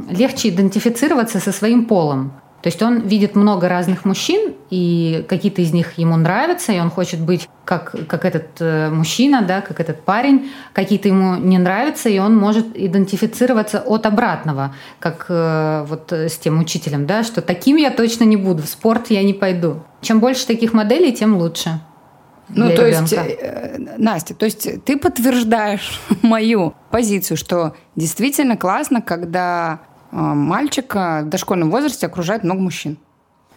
легче 0.10 0.48
идентифицироваться 0.48 1.40
со 1.40 1.52
своим 1.52 1.84
полом. 1.84 2.32
То 2.66 2.70
есть 2.70 2.82
он 2.82 3.02
видит 3.02 3.36
много 3.36 3.70
разных 3.70 4.06
мужчин, 4.06 4.56
и 4.72 5.24
какие-то 5.30 5.62
из 5.62 5.72
них 5.72 6.00
ему 6.00 6.18
нравятся, 6.18 6.72
и 6.72 6.80
он 6.80 6.90
хочет 6.90 7.20
быть 7.20 7.48
как, 7.64 7.94
как 8.08 8.26
этот 8.26 8.60
э, 8.60 8.90
мужчина, 8.90 9.44
да, 9.44 9.62
как 9.62 9.80
этот 9.80 10.02
парень. 10.02 10.50
Какие-то 10.74 11.08
ему 11.08 11.36
не 11.36 11.60
нравятся, 11.60 12.10
и 12.10 12.18
он 12.18 12.36
может 12.36 12.66
идентифицироваться 12.74 13.82
от 13.82 14.08
обратного, 14.08 14.74
как 15.00 15.28
э, 15.30 15.86
вот 15.88 16.12
с 16.12 16.38
тем 16.40 16.60
учителем, 16.60 17.06
да, 17.06 17.24
что 17.24 17.44
таким 17.44 17.76
я 17.76 17.92
точно 17.92 18.24
не 18.24 18.36
буду, 18.36 18.64
в 18.64 18.68
спорт 18.68 19.12
я 19.12 19.22
не 19.22 19.34
пойду. 19.34 19.84
Чем 20.02 20.20
больше 20.20 20.48
таких 20.48 20.74
моделей, 20.74 21.14
тем 21.14 21.38
лучше. 21.38 21.80
Ну, 22.50 22.76
то 22.76 22.88
ребенка. 22.88 23.16
есть, 23.26 23.40
э, 23.42 23.78
Настя, 24.00 24.34
то 24.34 24.46
есть 24.46 24.84
ты 24.86 24.98
подтверждаешь 24.98 26.02
мою 26.24 26.74
позицию, 26.90 27.38
что 27.38 27.76
действительно 27.96 28.58
классно, 28.58 29.04
когда 29.04 29.82
мальчика 30.16 31.22
в 31.26 31.30
дошкольном 31.30 31.72
возрасте 31.72 32.06
окружает 32.06 32.44
много 32.44 32.62
мужчин. 32.62 32.98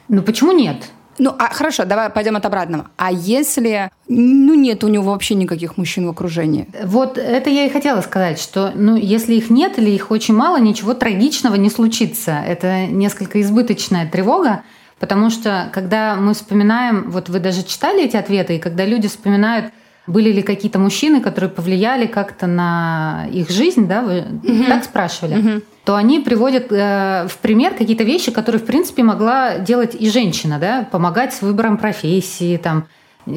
Ну 0.08 0.22
почему 0.22 0.52
нет? 0.52 0.90
Ну, 1.18 1.34
а 1.36 1.52
хорошо, 1.52 1.84
давай 1.84 2.10
пойдем 2.10 2.36
от 2.36 2.46
обратного. 2.46 2.90
А 2.96 3.10
если, 3.10 3.90
ну, 4.06 4.54
нет 4.54 4.84
у 4.84 4.88
него 4.88 5.10
вообще 5.10 5.34
никаких 5.34 5.76
мужчин 5.76 6.06
в 6.06 6.10
окружении? 6.10 6.68
Вот 6.84 7.18
это 7.18 7.50
я 7.50 7.66
и 7.66 7.70
хотела 7.70 8.00
сказать, 8.02 8.40
что, 8.40 8.72
ну, 8.74 8.94
если 8.94 9.34
их 9.34 9.50
нет 9.50 9.78
или 9.78 9.90
их 9.90 10.12
очень 10.12 10.34
мало, 10.34 10.60
ничего 10.60 10.94
трагичного 10.94 11.56
не 11.56 11.70
случится. 11.70 12.40
Это 12.46 12.86
несколько 12.86 13.40
избыточная 13.40 14.08
тревога, 14.08 14.62
потому 15.00 15.30
что, 15.30 15.70
когда 15.72 16.14
мы 16.14 16.34
вспоминаем, 16.34 17.10
вот 17.10 17.28
вы 17.28 17.40
даже 17.40 17.64
читали 17.64 18.04
эти 18.04 18.16
ответы, 18.16 18.56
и 18.56 18.60
когда 18.60 18.84
люди 18.84 19.08
вспоминают 19.08 19.72
были 20.08 20.32
ли 20.32 20.42
какие-то 20.42 20.78
мужчины, 20.78 21.20
которые 21.20 21.50
повлияли 21.50 22.06
как-то 22.06 22.46
на 22.46 23.26
их 23.30 23.50
жизнь, 23.50 23.86
да, 23.86 24.02
вы 24.02 24.24
угу. 24.42 24.64
так 24.66 24.84
спрашивали, 24.84 25.38
угу. 25.38 25.62
то 25.84 25.96
они 25.96 26.20
приводят 26.20 26.72
э, 26.72 27.28
в 27.28 27.36
пример 27.38 27.74
какие-то 27.74 28.04
вещи, 28.04 28.32
которые, 28.32 28.60
в 28.60 28.64
принципе, 28.64 29.02
могла 29.02 29.58
делать 29.58 29.94
и 29.94 30.10
женщина, 30.10 30.58
да, 30.58 30.88
помогать 30.90 31.34
с 31.34 31.42
выбором 31.42 31.76
профессии, 31.76 32.56
там, 32.56 32.88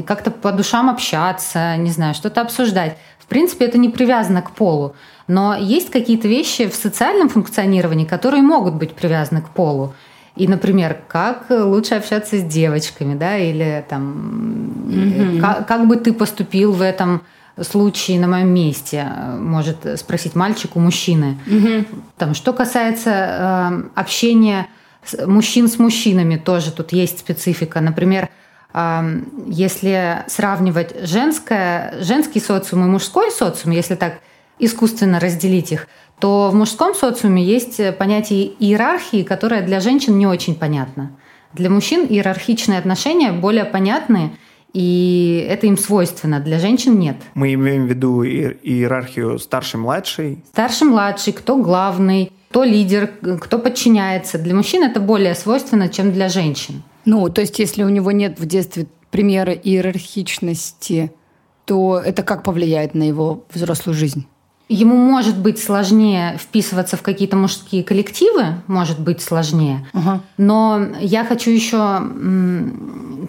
как-то 0.07 0.31
по 0.31 0.53
душам 0.53 0.89
общаться, 0.89 1.75
не 1.75 1.91
знаю, 1.91 2.15
что-то 2.15 2.39
обсуждать. 2.39 2.97
В 3.19 3.25
принципе, 3.25 3.65
это 3.65 3.77
не 3.77 3.89
привязано 3.89 4.41
к 4.41 4.51
полу. 4.51 4.95
Но 5.27 5.55
есть 5.55 5.91
какие-то 5.91 6.29
вещи 6.29 6.69
в 6.69 6.73
социальном 6.73 7.27
функционировании, 7.27 8.05
которые 8.05 8.43
могут 8.43 8.75
быть 8.75 8.93
привязаны 8.93 9.41
к 9.41 9.49
полу. 9.49 9.93
И, 10.35 10.47
например, 10.47 10.97
как 11.07 11.47
лучше 11.49 11.95
общаться 11.95 12.37
с 12.37 12.43
девочками, 12.43 13.15
да, 13.15 13.37
или 13.37 13.85
там, 13.89 14.71
mm-hmm. 14.87 15.41
как, 15.41 15.67
как 15.67 15.87
бы 15.87 15.97
ты 15.97 16.13
поступил 16.13 16.71
в 16.71 16.81
этом 16.81 17.21
случае 17.59 18.19
на 18.19 18.27
моем 18.27 18.47
месте, 18.47 19.05
может 19.37 19.99
спросить 19.99 20.35
мальчик 20.35 20.75
у 20.75 20.79
мужчины. 20.79 21.37
Mm-hmm. 21.47 21.85
Там, 22.17 22.33
что 22.33 22.53
касается 22.53 23.09
э, 23.09 23.99
общения 23.99 24.67
с, 25.03 25.25
мужчин 25.27 25.67
с 25.67 25.77
мужчинами, 25.77 26.37
тоже 26.37 26.71
тут 26.71 26.93
есть 26.93 27.19
специфика. 27.19 27.81
Например, 27.81 28.29
э, 28.73 29.21
если 29.47 30.23
сравнивать 30.27 30.95
женское, 31.05 31.93
женский 31.99 32.39
социум 32.39 32.85
и 32.85 32.87
мужской 32.87 33.31
социум, 33.31 33.73
если 33.73 33.95
так 33.95 34.19
искусственно 34.59 35.19
разделить 35.19 35.73
их, 35.73 35.87
то 36.21 36.49
в 36.51 36.55
мужском 36.55 36.93
социуме 36.93 37.43
есть 37.43 37.81
понятие 37.97 38.51
иерархии, 38.59 39.23
которое 39.23 39.63
для 39.63 39.79
женщин 39.79 40.19
не 40.19 40.27
очень 40.27 40.53
понятно. 40.53 41.17
Для 41.53 41.69
мужчин 41.69 42.05
иерархичные 42.07 42.77
отношения 42.77 43.31
более 43.31 43.65
понятны, 43.65 44.37
и 44.71 45.45
это 45.49 45.65
им 45.65 45.77
свойственно, 45.77 46.39
для 46.39 46.59
женщин 46.59 46.99
нет. 46.99 47.17
Мы 47.33 47.55
имеем 47.55 47.87
в 47.87 47.89
виду 47.89 48.23
иерархию 48.23 49.39
старший-младший? 49.39 50.43
Старший-младший, 50.53 51.33
кто 51.33 51.57
главный, 51.57 52.31
кто 52.49 52.63
лидер, 52.63 53.07
кто 53.41 53.57
подчиняется. 53.57 54.37
Для 54.37 54.53
мужчин 54.53 54.83
это 54.83 54.99
более 54.99 55.33
свойственно, 55.33 55.89
чем 55.89 56.13
для 56.13 56.29
женщин. 56.29 56.83
Ну, 57.03 57.29
то 57.29 57.41
есть 57.41 57.57
если 57.57 57.83
у 57.83 57.89
него 57.89 58.11
нет 58.11 58.39
в 58.39 58.45
детстве 58.45 58.85
примера 59.09 59.53
иерархичности, 59.53 61.11
то 61.65 61.99
это 61.99 62.21
как 62.21 62.43
повлияет 62.43 62.93
на 62.93 63.03
его 63.03 63.43
взрослую 63.51 63.95
жизнь? 63.95 64.27
Ему 64.73 64.95
может 64.95 65.37
быть 65.37 65.59
сложнее 65.61 66.37
вписываться 66.39 66.95
в 66.95 67.01
какие-то 67.01 67.35
мужские 67.35 67.83
коллективы, 67.83 68.61
может 68.67 68.99
быть 68.99 69.21
сложнее. 69.21 69.85
Угу. 69.93 70.21
Но 70.37 70.87
я 70.99 71.25
хочу 71.25 71.51
еще 71.51 72.01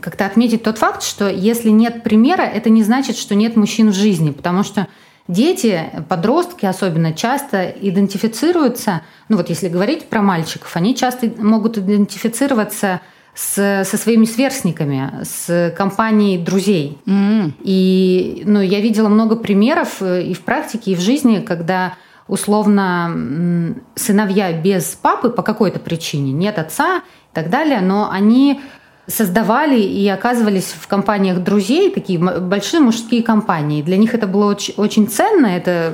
как-то 0.00 0.24
отметить 0.24 0.62
тот 0.62 0.78
факт, 0.78 1.02
что 1.02 1.28
если 1.28 1.70
нет 1.70 2.04
примера, 2.04 2.42
это 2.42 2.70
не 2.70 2.82
значит, 2.82 3.16
что 3.16 3.34
нет 3.34 3.56
мужчин 3.56 3.90
в 3.90 3.94
жизни, 3.94 4.30
потому 4.30 4.62
что 4.62 4.86
дети, 5.26 5.90
подростки 6.08 6.64
особенно, 6.64 7.12
часто 7.12 7.64
идентифицируются, 7.64 9.02
ну 9.28 9.36
вот 9.36 9.48
если 9.48 9.68
говорить 9.68 10.08
про 10.08 10.22
мальчиков, 10.22 10.76
они 10.76 10.94
часто 10.94 11.32
могут 11.38 11.76
идентифицироваться 11.76 13.00
с, 13.34 13.84
со 13.84 13.96
своими 13.96 14.24
сверстниками, 14.24 15.22
с 15.22 15.74
компанией 15.76 16.38
друзей. 16.38 16.98
Mm-hmm. 17.06 17.52
И 17.60 18.42
ну, 18.44 18.60
я 18.60 18.80
видела 18.80 19.08
много 19.08 19.36
примеров 19.36 20.02
э, 20.02 20.22
и 20.24 20.34
в 20.34 20.42
практике, 20.42 20.92
и 20.92 20.94
в 20.94 21.00
жизни, 21.00 21.40
когда 21.40 21.94
условно 22.28 23.74
сыновья 23.94 24.52
без 24.52 24.94
папы 24.94 25.30
по 25.30 25.42
какой-то 25.42 25.78
причине, 25.78 26.32
нет 26.32 26.58
отца 26.58 26.98
и 26.98 27.34
так 27.34 27.50
далее, 27.50 27.80
но 27.80 28.10
они 28.10 28.60
создавали 29.06 29.80
и 29.80 30.06
оказывались 30.08 30.74
в 30.78 30.86
компаниях 30.86 31.42
друзей, 31.42 31.90
такие 31.90 32.18
большие 32.18 32.80
мужские 32.80 33.22
компании. 33.22 33.82
Для 33.82 33.96
них 33.96 34.14
это 34.14 34.26
было 34.26 34.50
очень, 34.50 34.74
очень 34.76 35.08
ценно, 35.08 35.46
это 35.46 35.92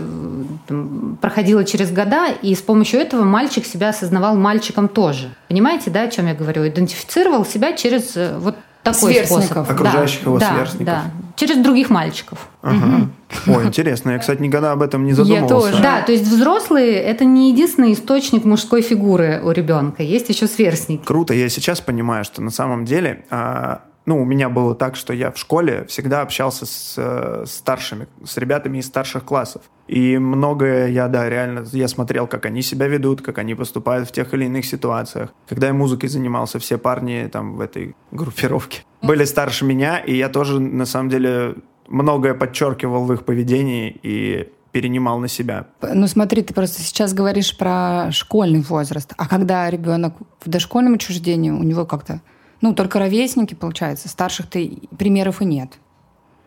там, 0.67 1.19
проходило 1.21 1.65
через 1.65 1.91
года, 1.91 2.29
и 2.43 2.55
с 2.55 2.61
помощью 2.61 3.01
этого 3.01 3.25
мальчик 3.25 3.65
себя 3.65 3.91
осознавал 3.91 4.37
мальчиком 4.37 4.89
тоже. 4.89 5.31
Понимаете, 5.49 5.91
да, 5.91 6.03
о 6.03 6.09
чем 6.09 6.27
я 6.27 6.35
говорю? 6.35 6.67
Идентифицировал 6.69 7.47
себя 7.47 7.73
через 7.73 8.17
э, 8.17 8.37
вот 8.39 8.57
такой 8.93 9.13
сверстников. 9.13 9.45
способ. 9.45 9.71
Окружающих 9.71 10.21
да, 10.25 10.31
его 10.31 10.39
да, 10.39 10.53
сверстников. 10.53 10.87
Да, 10.87 11.05
через 11.37 11.57
других 11.59 11.91
мальчиков. 11.91 12.49
Ага. 12.63 13.09
Ой, 13.47 13.67
интересно. 13.67 14.11
Я, 14.11 14.19
кстати, 14.19 14.41
никогда 14.41 14.73
об 14.73 14.83
этом 14.83 15.05
не 15.05 15.13
задумывался. 15.13 15.55
Я 15.55 15.73
тоже. 15.73 15.83
Да, 15.83 16.03
то 16.03 16.13
есть 16.13 16.25
взрослые– 16.25 16.93
это 17.03 17.25
не 17.25 17.51
единственный 17.51 17.93
источник 17.93 18.45
мужской 18.45 18.83
фигуры 18.83 19.41
у 19.45 19.51
ребенка. 19.51 20.03
Есть 20.03 20.29
еще 20.29 20.47
сверстники. 20.47 21.05
Круто. 21.05 21.35
Я 21.35 21.49
сейчас 21.49 21.81
понимаю, 21.81 22.25
что 22.25 22.43
на 22.43 22.51
самом 22.51 22.85
деле 22.85 23.25
а, 23.31 23.83
ну, 24.09 24.23
у 24.23 24.25
меня 24.25 24.49
было 24.49 24.75
так, 24.75 24.97
что 24.97 25.13
я 25.13 25.31
в 25.31 25.37
школе 25.37 25.85
всегда 25.87 26.23
общался 26.23 26.65
с, 26.65 26.95
э, 26.97 27.45
старшими, 27.47 28.09
с 28.25 28.39
ребятами 28.39 28.79
из 28.79 28.87
старших 28.87 29.23
классов. 29.23 29.61
И 29.87 30.17
многое 30.17 30.89
я, 30.89 31.09
да, 31.09 31.29
реально, 31.29 31.67
я 31.73 31.89
смотрел, 31.89 32.27
как 32.27 32.47
они 32.47 32.63
себя 32.63 32.89
ведут, 32.89 33.21
как 33.21 33.37
они 33.37 33.55
поступают 33.55 34.09
в 34.09 34.13
тех 34.13 34.33
или 34.33 34.47
иных 34.47 34.65
ситуациях. 34.65 35.35
Когда 35.47 35.67
я 35.67 35.75
музыкой 35.75 36.09
занимался, 36.09 36.59
все 36.59 36.79
парни 36.79 37.29
там 37.31 37.57
в 37.57 37.61
этой 37.61 37.95
группировке 38.11 38.81
были 39.03 39.25
старше 39.25 39.67
меня, 39.67 39.99
и 39.99 40.17
я 40.17 40.31
тоже, 40.31 40.59
на 40.59 40.87
самом 40.87 41.11
деле, 41.11 41.57
многое 41.87 42.33
подчеркивал 42.33 43.05
в 43.05 43.13
их 43.13 43.27
поведении 43.27 43.95
и 44.03 44.49
перенимал 44.73 45.19
на 45.19 45.29
себя. 45.29 45.67
Ну 45.83 46.07
смотри, 46.07 46.43
ты 46.43 46.55
просто 46.55 46.81
сейчас 46.81 47.13
говоришь 47.13 47.55
про 47.59 48.11
школьный 48.11 48.63
возраст, 48.63 49.13
а 49.19 49.29
когда 49.29 49.69
ребенок 49.69 50.15
в 50.41 50.49
дошкольном 50.49 50.95
учреждении, 50.95 51.51
у 51.51 51.63
него 51.63 51.85
как-то 51.85 52.23
ну, 52.61 52.75
только 52.75 52.99
ровесники, 52.99 53.55
получается. 53.55 54.09
Старших-то 54.09 54.61
примеров 54.97 55.43
и 55.43 55.45
нет. 55.45 55.79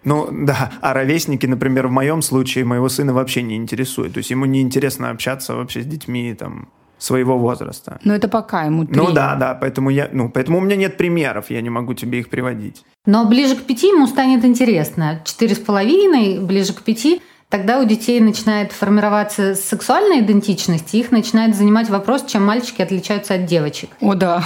Ну 0.03 0.27
да, 0.31 0.71
а 0.81 0.93
ровесники, 0.93 1.45
например, 1.45 1.87
в 1.87 1.91
моем 1.91 2.21
случае 2.21 2.65
моего 2.65 2.89
сына 2.89 3.13
вообще 3.13 3.43
не 3.43 3.55
интересуют. 3.55 4.13
То 4.13 4.17
есть 4.17 4.31
ему 4.31 4.45
не 4.45 4.61
интересно 4.61 5.11
общаться 5.11 5.55
вообще 5.55 5.81
с 5.81 5.85
детьми 5.85 6.33
там 6.33 6.69
своего 6.97 7.37
возраста. 7.37 7.99
Но 8.03 8.13
это 8.13 8.27
пока 8.27 8.63
ему 8.63 8.85
три. 8.85 8.95
Ну 8.95 9.11
да, 9.11 9.35
да, 9.35 9.55
поэтому 9.55 9.89
я, 9.89 10.09
ну 10.11 10.29
поэтому 10.29 10.59
у 10.59 10.61
меня 10.61 10.75
нет 10.75 10.97
примеров, 10.97 11.49
я 11.49 11.61
не 11.61 11.69
могу 11.69 11.93
тебе 11.93 12.19
их 12.19 12.29
приводить. 12.29 12.83
Но 13.05 13.25
ближе 13.25 13.55
к 13.55 13.63
пяти 13.63 13.87
ему 13.87 14.07
станет 14.07 14.45
интересно. 14.45 15.21
Четыре 15.25 15.55
с 15.55 15.59
половиной, 15.59 16.39
ближе 16.39 16.73
к 16.73 16.81
пяти 16.81 17.21
тогда 17.51 17.79
у 17.79 17.85
детей 17.85 18.19
начинает 18.19 18.71
формироваться 18.71 19.53
сексуальная 19.53 20.21
идентичность, 20.21 20.95
и 20.95 20.99
их 20.99 21.11
начинает 21.11 21.55
занимать 21.55 21.89
вопрос, 21.89 22.25
чем 22.25 22.43
мальчики 22.43 22.81
отличаются 22.81 23.35
от 23.35 23.45
девочек. 23.45 23.89
О, 23.99 24.15
да. 24.15 24.43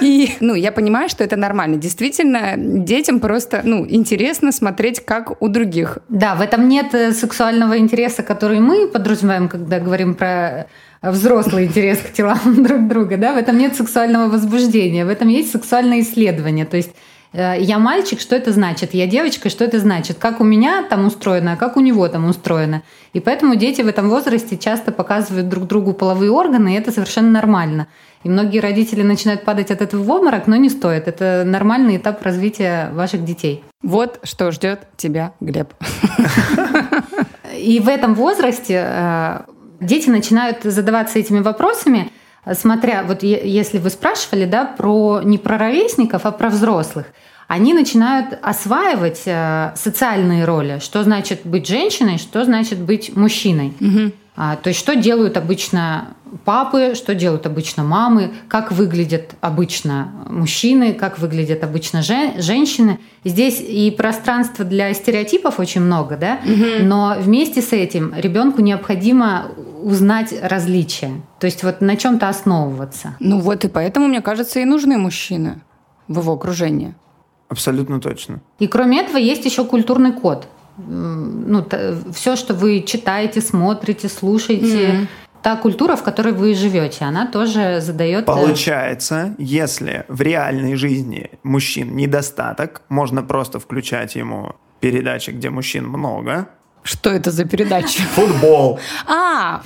И, 0.00 0.36
ну, 0.40 0.54
я 0.54 0.70
понимаю, 0.70 1.08
что 1.08 1.24
это 1.24 1.36
нормально. 1.36 1.76
Действительно, 1.76 2.54
детям 2.56 3.20
просто, 3.20 3.62
ну, 3.64 3.86
интересно 3.88 4.52
смотреть, 4.52 5.04
как 5.04 5.42
у 5.42 5.48
других. 5.48 5.98
Да, 6.08 6.34
в 6.34 6.40
этом 6.40 6.68
нет 6.68 6.94
э, 6.94 7.12
сексуального 7.12 7.78
интереса, 7.78 8.22
который 8.22 8.60
мы 8.60 8.86
подразумеваем, 8.86 9.48
когда 9.48 9.80
говорим 9.80 10.14
про 10.14 10.66
взрослый 11.02 11.64
интерес 11.66 11.98
к 11.98 12.12
телам 12.12 12.38
друг 12.62 12.86
друга, 12.86 13.16
да, 13.16 13.32
в 13.32 13.38
этом 13.38 13.58
нет 13.58 13.74
сексуального 13.74 14.28
возбуждения, 14.28 15.04
в 15.04 15.08
этом 15.08 15.28
есть 15.28 15.50
сексуальное 15.50 16.00
исследование. 16.00 16.64
То 16.64 16.76
есть 16.76 16.92
я 17.32 17.78
мальчик, 17.78 18.20
что 18.20 18.34
это 18.34 18.52
значит? 18.52 18.94
Я 18.94 19.06
девочка, 19.06 19.50
что 19.50 19.64
это 19.64 19.78
значит? 19.78 20.18
Как 20.18 20.40
у 20.40 20.44
меня 20.44 20.82
там 20.82 21.06
устроено, 21.06 21.52
а 21.52 21.56
как 21.56 21.76
у 21.76 21.80
него 21.80 22.08
там 22.08 22.26
устроено? 22.26 22.82
И 23.12 23.20
поэтому 23.20 23.54
дети 23.54 23.82
в 23.82 23.86
этом 23.86 24.08
возрасте 24.08 24.56
часто 24.56 24.92
показывают 24.92 25.48
друг 25.48 25.66
другу 25.66 25.92
половые 25.92 26.30
органы, 26.30 26.74
и 26.74 26.78
это 26.78 26.90
совершенно 26.90 27.30
нормально. 27.30 27.88
И 28.24 28.28
многие 28.28 28.58
родители 28.58 29.02
начинают 29.02 29.44
падать 29.44 29.70
от 29.70 29.82
этого 29.82 30.02
в 30.02 30.10
обморок, 30.10 30.46
но 30.46 30.56
не 30.56 30.70
стоит. 30.70 31.06
Это 31.06 31.44
нормальный 31.46 31.98
этап 31.98 32.22
развития 32.22 32.90
ваших 32.92 33.24
детей. 33.24 33.62
Вот 33.82 34.18
что 34.24 34.50
ждет 34.50 34.88
тебя, 34.96 35.32
Глеб. 35.40 35.72
И 37.56 37.80
в 37.80 37.88
этом 37.88 38.14
возрасте 38.14 38.84
э, 38.86 39.40
дети 39.80 40.10
начинают 40.10 40.62
задаваться 40.62 41.18
этими 41.18 41.40
вопросами, 41.40 42.10
смотря, 42.54 43.02
вот 43.02 43.22
если 43.22 43.78
вы 43.78 43.90
спрашивали, 43.90 44.44
да, 44.44 44.64
про 44.64 45.20
не 45.22 45.38
про 45.38 45.58
ровесников, 45.58 46.24
а 46.24 46.30
про 46.30 46.48
взрослых, 46.48 47.06
они 47.48 47.72
начинают 47.72 48.38
осваивать 48.42 49.22
э, 49.24 49.72
социальные 49.74 50.44
роли. 50.44 50.80
Что 50.80 51.02
значит 51.02 51.40
быть 51.44 51.66
женщиной, 51.66 52.18
что 52.18 52.44
значит 52.44 52.78
быть 52.78 53.16
мужчиной. 53.16 53.72
Угу. 53.80 54.12
А, 54.40 54.54
то 54.54 54.68
есть 54.68 54.78
что 54.78 54.94
делают 54.94 55.36
обычно 55.36 56.14
папы, 56.44 56.94
что 56.94 57.16
делают 57.16 57.44
обычно 57.44 57.82
мамы, 57.82 58.30
как 58.46 58.70
выглядят 58.70 59.34
обычно 59.40 60.12
мужчины, 60.28 60.94
как 60.94 61.18
выглядят 61.18 61.64
обычно 61.64 62.02
жен, 62.02 62.40
женщины. 62.40 63.00
Здесь 63.24 63.60
и 63.60 63.90
пространство 63.90 64.64
для 64.64 64.94
стереотипов 64.94 65.58
очень 65.58 65.80
много, 65.80 66.16
да, 66.16 66.38
угу. 66.44 66.84
но 66.84 67.16
вместе 67.18 67.60
с 67.60 67.72
этим 67.72 68.14
ребенку 68.14 68.62
необходимо 68.62 69.50
узнать 69.82 70.32
различия, 70.40 71.20
то 71.40 71.46
есть 71.46 71.64
вот 71.64 71.80
на 71.80 71.96
чем-то 71.96 72.28
основываться. 72.28 73.16
Ну 73.18 73.40
вот 73.40 73.64
и 73.64 73.68
поэтому, 73.68 74.06
мне 74.06 74.20
кажется, 74.20 74.60
и 74.60 74.64
нужны 74.64 74.98
мужчины 74.98 75.62
в 76.06 76.20
его 76.20 76.34
окружении. 76.34 76.94
Абсолютно 77.48 78.00
точно. 78.00 78.40
И 78.60 78.68
кроме 78.68 79.00
этого 79.00 79.16
есть 79.16 79.44
еще 79.44 79.64
культурный 79.64 80.12
код 80.12 80.46
ну, 80.86 81.66
все, 82.12 82.36
что 82.36 82.54
вы 82.54 82.82
читаете, 82.82 83.40
смотрите, 83.40 84.08
слушаете, 84.08 84.86
mm-hmm. 84.86 85.06
та 85.42 85.56
культура, 85.56 85.96
в 85.96 86.02
которой 86.02 86.32
вы 86.32 86.54
живете, 86.54 87.04
она 87.04 87.26
тоже 87.26 87.80
задает... 87.80 88.22
Э, 88.22 88.26
Получается, 88.26 89.34
если 89.38 90.04
в 90.08 90.20
реальной 90.22 90.76
жизни 90.76 91.30
мужчин 91.42 91.96
недостаток, 91.96 92.82
можно 92.88 93.22
просто 93.22 93.58
включать 93.58 94.14
ему 94.16 94.54
передачи, 94.80 95.30
где 95.30 95.50
мужчин 95.50 95.88
много, 95.88 96.48
что 96.84 97.10
это 97.10 97.30
за 97.30 97.44
передача? 97.44 98.02
Футбол. 98.14 98.78
А, 99.06 99.60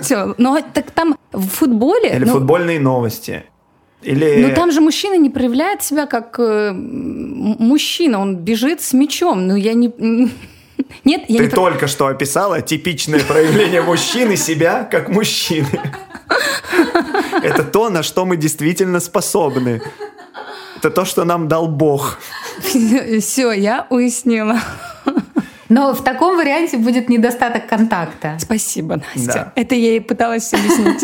все. 0.00 0.34
Ну, 0.38 0.62
так 0.72 0.92
там 0.92 1.16
в 1.32 1.48
футболе... 1.48 2.14
Или 2.14 2.24
ну, 2.24 2.34
футбольные 2.34 2.78
новости. 2.78 3.44
Или... 4.02 4.46
Ну 4.46 4.54
там 4.54 4.72
же 4.72 4.80
мужчина 4.80 5.16
не 5.16 5.30
проявляет 5.30 5.82
себя 5.82 6.06
как 6.06 6.38
э, 6.38 6.72
мужчина, 6.72 8.20
он 8.20 8.36
бежит 8.36 8.80
с 8.80 8.92
мечом. 8.92 9.46
Ну 9.46 9.56
я 9.56 9.74
не... 9.74 9.88
Нет, 11.04 11.24
я 11.28 11.38
Ты 11.38 11.44
не... 11.44 11.50
только 11.50 11.86
что 11.86 12.06
описала 12.06 12.60
типичное 12.60 13.20
проявление 13.20 13.82
мужчины 13.82 14.36
себя 14.36 14.84
как 14.90 15.08
мужчины. 15.08 15.68
Это 17.42 17.64
то, 17.64 17.90
на 17.90 18.02
что 18.02 18.24
мы 18.24 18.36
действительно 18.36 19.00
способны. 19.00 19.82
Это 20.78 20.90
то, 20.90 21.04
что 21.04 21.24
нам 21.24 21.48
дал 21.48 21.68
Бог. 21.68 22.18
Все, 23.20 23.52
я 23.52 23.86
уяснила. 23.90 24.60
Но 25.68 25.94
в 25.94 26.04
таком 26.04 26.36
варианте 26.36 26.76
будет 26.76 27.08
недостаток 27.08 27.66
контакта. 27.66 28.36
Спасибо, 28.38 28.96
Настя. 28.96 29.32
Да. 29.32 29.52
Это 29.54 29.74
я 29.74 29.96
и 29.96 30.00
пыталась 30.00 30.52
объяснить. 30.52 31.02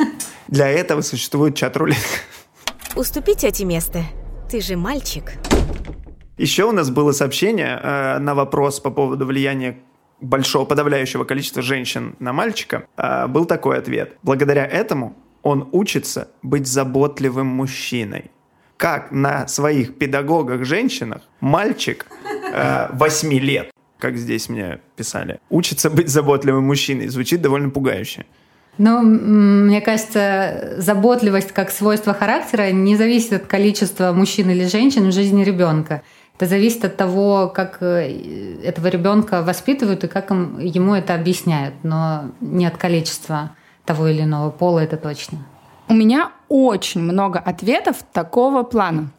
Для 0.48 0.68
этого 0.68 1.00
существует 1.00 1.54
чат-рулетка. 1.54 2.18
Уступите 2.98 3.46
эти 3.46 3.62
место. 3.62 4.02
Ты 4.50 4.60
же 4.60 4.76
мальчик. 4.76 5.34
Еще 6.36 6.64
у 6.64 6.72
нас 6.72 6.90
было 6.90 7.12
сообщение 7.12 7.78
э, 7.80 8.18
на 8.18 8.34
вопрос 8.34 8.80
по 8.80 8.90
поводу 8.90 9.24
влияния 9.24 9.78
большого 10.20 10.64
подавляющего 10.64 11.22
количества 11.22 11.62
женщин 11.62 12.16
на 12.18 12.32
мальчика. 12.32 12.88
Э, 12.96 13.28
был 13.28 13.44
такой 13.44 13.78
ответ. 13.78 14.16
Благодаря 14.24 14.66
этому 14.66 15.14
он 15.42 15.68
учится 15.70 16.30
быть 16.42 16.66
заботливым 16.66 17.46
мужчиной. 17.46 18.32
Как 18.76 19.12
на 19.12 19.46
своих 19.46 19.96
педагогах-женщинах 19.96 21.22
мальчик 21.38 22.04
э, 22.52 22.88
8 22.94 23.32
лет, 23.34 23.70
как 24.00 24.16
здесь 24.16 24.48
мне 24.48 24.80
писали, 24.96 25.38
учится 25.50 25.88
быть 25.88 26.08
заботливым 26.08 26.64
мужчиной. 26.64 27.06
Звучит 27.06 27.42
довольно 27.42 27.70
пугающе. 27.70 28.26
Ну, 28.78 29.02
мне 29.02 29.80
кажется, 29.80 30.74
заботливость 30.78 31.52
как 31.52 31.70
свойство 31.70 32.14
характера 32.14 32.70
не 32.70 32.96
зависит 32.96 33.32
от 33.32 33.46
количества 33.46 34.12
мужчин 34.12 34.50
или 34.50 34.66
женщин 34.66 35.08
в 35.08 35.12
жизни 35.12 35.42
ребенка. 35.42 36.02
Это 36.36 36.46
зависит 36.46 36.84
от 36.84 36.96
того, 36.96 37.48
как 37.52 37.78
э, 37.80 38.56
этого 38.62 38.86
ребенка 38.86 39.42
воспитывают 39.42 40.04
и 40.04 40.06
как 40.06 40.30
ему 40.30 40.94
это 40.94 41.16
объясняют, 41.16 41.74
но 41.82 42.30
не 42.40 42.64
от 42.66 42.76
количества 42.76 43.50
того 43.84 44.06
или 44.06 44.22
иного 44.22 44.50
пола, 44.50 44.78
это 44.78 44.96
точно. 44.96 45.38
У 45.88 45.94
меня 45.94 46.30
очень 46.48 47.00
много 47.00 47.40
ответов 47.40 47.96
такого 48.12 48.62
плана. 48.62 49.10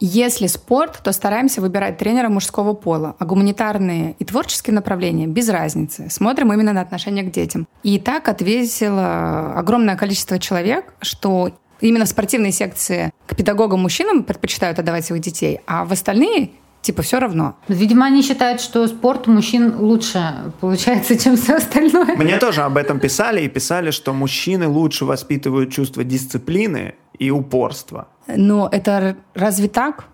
Если 0.00 0.46
спорт, 0.46 1.00
то 1.02 1.12
стараемся 1.12 1.60
выбирать 1.60 1.98
тренера 1.98 2.28
мужского 2.28 2.72
пола, 2.72 3.16
а 3.18 3.24
гуманитарные 3.24 4.14
и 4.18 4.24
творческие 4.24 4.74
направления 4.74 5.26
без 5.26 5.48
разницы. 5.48 6.08
Смотрим 6.10 6.52
именно 6.52 6.72
на 6.72 6.80
отношение 6.80 7.24
к 7.24 7.32
детям. 7.32 7.66
И 7.82 7.98
так 7.98 8.28
ответило 8.28 9.54
огромное 9.56 9.96
количество 9.96 10.38
человек, 10.38 10.94
что 11.00 11.50
именно 11.80 12.04
в 12.04 12.08
спортивной 12.08 12.52
секции 12.52 13.12
к 13.26 13.36
педагогам-мужчинам 13.36 14.22
предпочитают 14.22 14.78
отдавать 14.78 15.04
своих 15.04 15.22
детей, 15.22 15.60
а 15.66 15.84
в 15.84 15.92
остальные 15.92 16.50
типа 16.80 17.02
все 17.02 17.18
равно. 17.18 17.56
Видимо, 17.68 18.06
они 18.06 18.22
считают, 18.22 18.60
что 18.60 18.86
спорт 18.86 19.28
у 19.28 19.32
мужчин 19.32 19.74
лучше 19.78 20.52
получается, 20.60 21.18
чем 21.18 21.36
все 21.36 21.56
остальное. 21.56 22.16
Мне 22.16 22.38
тоже 22.38 22.62
об 22.62 22.76
этом 22.76 23.00
писали 23.00 23.42
и 23.42 23.48
писали, 23.48 23.90
что 23.90 24.12
мужчины 24.12 24.68
лучше 24.68 25.04
воспитывают 25.04 25.72
чувство 25.72 26.04
дисциплины 26.04 26.94
и 27.18 27.30
упорства. 27.30 28.08
Но 28.26 28.68
это 28.70 29.16
разве 29.34 29.68
так? 29.68 30.06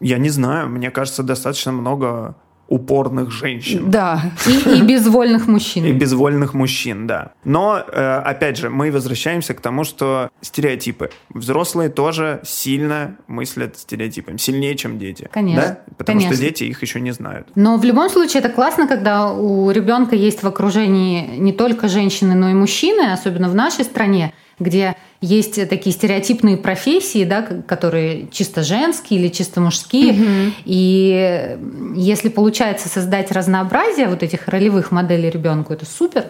Я 0.00 0.18
не 0.18 0.30
знаю, 0.30 0.68
мне 0.68 0.90
кажется, 0.90 1.22
достаточно 1.22 1.72
много 1.72 2.34
упорных 2.72 3.30
женщин. 3.30 3.90
Да. 3.90 4.22
И, 4.46 4.78
и 4.78 4.82
безвольных 4.82 5.46
мужчин. 5.46 5.84
И 5.92 5.92
безвольных 5.92 6.54
мужчин, 6.54 7.06
да. 7.06 7.32
Но, 7.44 7.76
э, 7.86 8.22
опять 8.24 8.56
же, 8.56 8.70
мы 8.70 8.90
возвращаемся 8.90 9.52
к 9.52 9.60
тому, 9.60 9.84
что 9.84 10.30
стереотипы. 10.40 11.10
Взрослые 11.28 11.90
тоже 11.90 12.40
сильно 12.44 13.18
мыслят 13.26 13.76
стереотипами. 13.76 14.38
Сильнее, 14.38 14.74
чем 14.74 14.98
дети. 14.98 15.28
Конечно. 15.30 15.62
Да? 15.62 15.94
Потому 15.98 16.20
Конечно. 16.20 16.34
что 16.34 16.44
дети 16.44 16.64
их 16.64 16.80
еще 16.80 17.00
не 17.00 17.10
знают. 17.10 17.48
Но 17.56 17.76
в 17.76 17.84
любом 17.84 18.08
случае 18.08 18.40
это 18.40 18.48
классно, 18.48 18.88
когда 18.88 19.30
у 19.30 19.70
ребенка 19.70 20.16
есть 20.16 20.42
в 20.42 20.46
окружении 20.46 21.36
не 21.36 21.52
только 21.52 21.88
женщины, 21.88 22.34
но 22.34 22.48
и 22.48 22.54
мужчины, 22.54 23.12
особенно 23.12 23.50
в 23.50 23.54
нашей 23.54 23.84
стране, 23.84 24.32
где 24.58 24.96
есть 25.20 25.68
такие 25.68 25.94
стереотипные 25.94 26.56
профессии, 26.56 27.24
да, 27.24 27.42
которые 27.42 28.28
чисто 28.30 28.62
женские 28.62 29.20
или 29.20 29.28
чисто 29.28 29.60
мужские. 29.60 30.12
Угу. 30.12 30.52
И 30.64 31.58
если 31.96 32.28
получается 32.28 32.88
создать 32.88 33.32
разнообразие 33.32 34.08
вот 34.08 34.22
этих 34.22 34.48
ролевых 34.48 34.90
моделей 34.90 35.30
ребенку, 35.30 35.72
это 35.72 35.86
супер. 35.86 36.26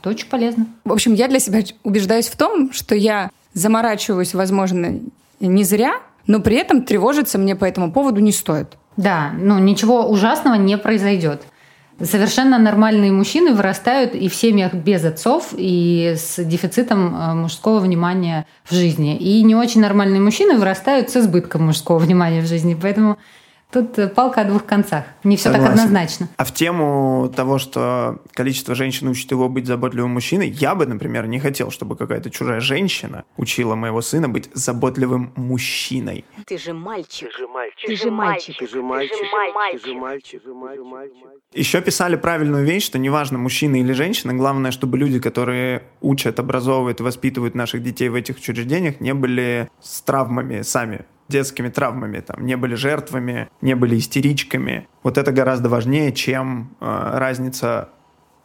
Это 0.00 0.10
очень 0.10 0.28
полезно. 0.28 0.66
В 0.84 0.92
общем, 0.92 1.14
я 1.14 1.28
для 1.28 1.40
себя 1.40 1.60
убеждаюсь 1.82 2.28
в 2.28 2.36
том, 2.36 2.72
что 2.72 2.94
я 2.94 3.30
заморачиваюсь, 3.52 4.34
возможно, 4.34 5.00
не 5.40 5.64
зря, 5.64 5.94
но 6.26 6.40
при 6.40 6.56
этом 6.56 6.82
тревожиться 6.82 7.38
мне 7.38 7.56
по 7.56 7.64
этому 7.64 7.90
поводу 7.90 8.20
не 8.20 8.32
стоит. 8.32 8.76
Да, 8.96 9.32
ну 9.38 9.58
ничего 9.58 10.08
ужасного 10.08 10.54
не 10.54 10.76
произойдет. 10.76 11.42
Совершенно 12.00 12.58
нормальные 12.58 13.10
мужчины 13.10 13.52
вырастают 13.52 14.14
и 14.14 14.28
в 14.28 14.34
семьях 14.34 14.72
без 14.72 15.04
отцов, 15.04 15.52
и 15.56 16.14
с 16.16 16.42
дефицитом 16.44 17.14
э, 17.14 17.34
мужского 17.34 17.80
внимания 17.80 18.46
в 18.64 18.72
жизни. 18.72 19.16
И 19.16 19.42
не 19.42 19.56
очень 19.56 19.80
нормальные 19.80 20.20
мужчины 20.20 20.56
вырастают 20.56 21.10
с 21.10 21.16
избытком 21.16 21.66
мужского 21.66 21.98
внимания 21.98 22.40
в 22.40 22.46
жизни. 22.46 22.78
Поэтому 22.80 23.18
Тут 23.70 23.98
э, 23.98 24.08
палка 24.08 24.40
о 24.40 24.44
двух 24.44 24.64
концах. 24.64 25.04
Не 25.24 25.36
все 25.36 25.50
так 25.50 25.60
Согласен. 25.60 25.78
однозначно. 25.78 26.28
А 26.38 26.44
в 26.44 26.54
тему 26.54 27.30
того, 27.36 27.58
что 27.58 28.22
количество 28.32 28.74
женщин 28.74 29.08
учит 29.08 29.30
его 29.30 29.50
быть 29.50 29.66
заботливым 29.66 30.12
мужчиной, 30.12 30.48
я 30.48 30.74
бы, 30.74 30.86
например, 30.86 31.26
не 31.26 31.38
хотел, 31.38 31.70
чтобы 31.70 31.94
какая-то 31.94 32.30
чужая 32.30 32.60
женщина 32.60 33.24
учила 33.36 33.74
моего 33.74 34.00
сына 34.00 34.28
быть 34.30 34.48
заботливым 34.54 35.32
мужчиной. 35.36 36.24
Ты 36.46 36.56
же 36.56 36.72
мальчик. 36.72 37.28
Ты 37.30 37.36
же 37.36 37.46
мальчик. 37.46 37.86
Ты 37.86 37.96
же 37.96 38.10
мальчик. 38.10 38.56
Ты 38.58 38.66
же 38.66 38.82
мальчик. 38.82 39.18
Ты 39.18 39.86
же 39.86 39.94
мальчик. 39.94 40.42
Ты 40.42 40.48
же 40.48 40.54
мальчик. 40.54 41.28
Еще 41.52 41.82
писали 41.82 42.16
правильную 42.16 42.64
вещь, 42.64 42.86
что 42.86 42.98
неважно, 42.98 43.36
мужчина 43.36 43.76
или 43.76 43.92
женщина, 43.92 44.32
главное, 44.32 44.70
чтобы 44.70 44.96
люди, 44.96 45.20
которые 45.20 45.82
учат, 46.00 46.38
образовывают 46.40 47.00
и 47.00 47.02
воспитывают 47.02 47.54
наших 47.54 47.82
детей 47.82 48.08
в 48.08 48.14
этих 48.14 48.36
учреждениях, 48.36 49.00
не 49.00 49.12
были 49.12 49.68
с 49.80 50.00
травмами 50.00 50.62
сами 50.62 51.04
детскими 51.28 51.68
травмами, 51.68 52.20
там, 52.20 52.44
не 52.46 52.56
были 52.56 52.74
жертвами, 52.74 53.48
не 53.60 53.74
были 53.74 53.98
истеричками. 53.98 54.88
Вот 55.02 55.18
это 55.18 55.30
гораздо 55.32 55.68
важнее, 55.68 56.12
чем 56.12 56.70
э, 56.80 57.10
разница 57.14 57.88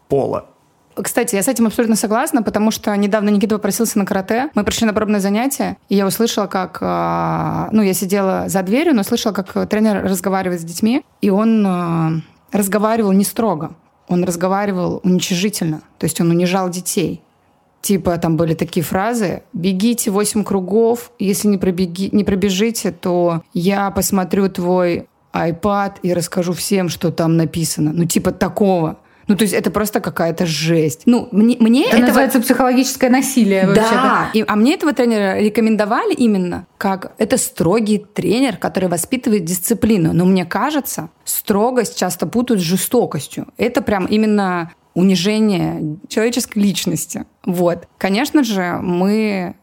пола. 0.10 0.48
Кстати, 0.96 1.36
я 1.36 1.42
с 1.42 1.48
этим 1.48 1.66
абсолютно 1.66 1.96
согласна, 1.96 2.44
потому 2.44 2.70
что 2.70 2.96
недавно 2.96 3.30
Никита 3.30 3.56
попросился 3.56 3.98
на 3.98 4.06
карате. 4.06 4.50
Мы 4.54 4.64
пришли 4.64 4.86
на 4.86 4.94
пробное 4.94 5.20
занятие, 5.20 5.78
и 5.90 5.96
я 5.96 6.06
услышала, 6.06 6.48
как... 6.48 6.78
э, 6.82 7.70
Ну, 7.72 7.82
я 7.82 7.94
сидела 7.94 8.48
за 8.48 8.62
дверью, 8.62 8.94
но 8.96 9.04
слышала, 9.04 9.34
как 9.34 9.68
тренер 9.70 10.04
разговаривает 10.04 10.62
с 10.62 10.64
детьми, 10.64 11.04
и 11.22 11.30
он 11.30 11.66
э, 11.66 12.22
разговаривал 12.52 13.12
не 13.12 13.24
строго. 13.24 13.76
Он 14.08 14.24
разговаривал 14.26 15.00
уничижительно. 15.04 15.82
То 15.98 16.04
есть 16.04 16.20
он 16.22 16.30
унижал 16.30 16.70
детей. 16.70 17.24
Типа 17.84 18.18
там 18.18 18.38
были 18.38 18.54
такие 18.54 18.82
фразы 18.82 19.44
«Бегите 19.52 20.10
восемь 20.10 20.46
кругов, 20.46 21.12
если 21.20 21.50
не, 21.50 21.58
пробеги, 21.58 22.08
не 22.14 22.24
пробежите, 22.24 22.92
то 22.94 23.42
я 23.54 23.92
посмотрю 23.92 24.48
твой 24.50 25.08
iPad 25.34 25.96
и 26.02 26.14
расскажу 26.14 26.54
всем, 26.54 26.88
что 26.88 27.12
там 27.12 27.36
написано». 27.36 27.92
Ну 27.94 28.06
типа 28.06 28.32
такого. 28.32 29.00
Ну 29.28 29.36
то 29.36 29.44
есть 29.44 29.54
это 29.54 29.70
просто 29.70 30.00
какая-то 30.00 30.46
жесть. 30.46 31.02
Ну 31.06 31.28
мне, 31.34 31.58
мне 31.60 31.82
Это 31.88 31.96
этого- 31.98 32.08
называется 32.08 32.40
психологическое 32.42 33.10
насилие 33.10 33.68
вообще-то. 33.68 33.92
да. 33.94 34.30
И- 34.34 34.46
а 34.48 34.56
мне 34.56 34.76
этого 34.76 34.94
тренера 34.94 35.40
рекомендовали 35.40 36.14
именно 36.14 36.68
как 36.78 37.12
это 37.18 37.38
строгий 37.38 37.98
тренер, 38.14 38.56
который 38.58 38.88
воспитывает 38.88 39.44
дисциплину. 39.44 40.14
Но 40.14 40.24
мне 40.24 40.46
кажется, 40.46 41.10
строгость 41.26 41.98
часто 42.00 42.28
путают 42.28 42.62
с 42.62 42.66
жестокостью. 42.66 43.48
Это 43.58 43.82
прям 43.82 44.06
именно 44.06 44.72
унижение 44.94 45.98
человеческой 46.08 46.60
личности. 46.60 47.26
Вот. 47.46 47.88
Конечно 47.98 48.44
же, 48.44 48.80
мы 48.82 49.56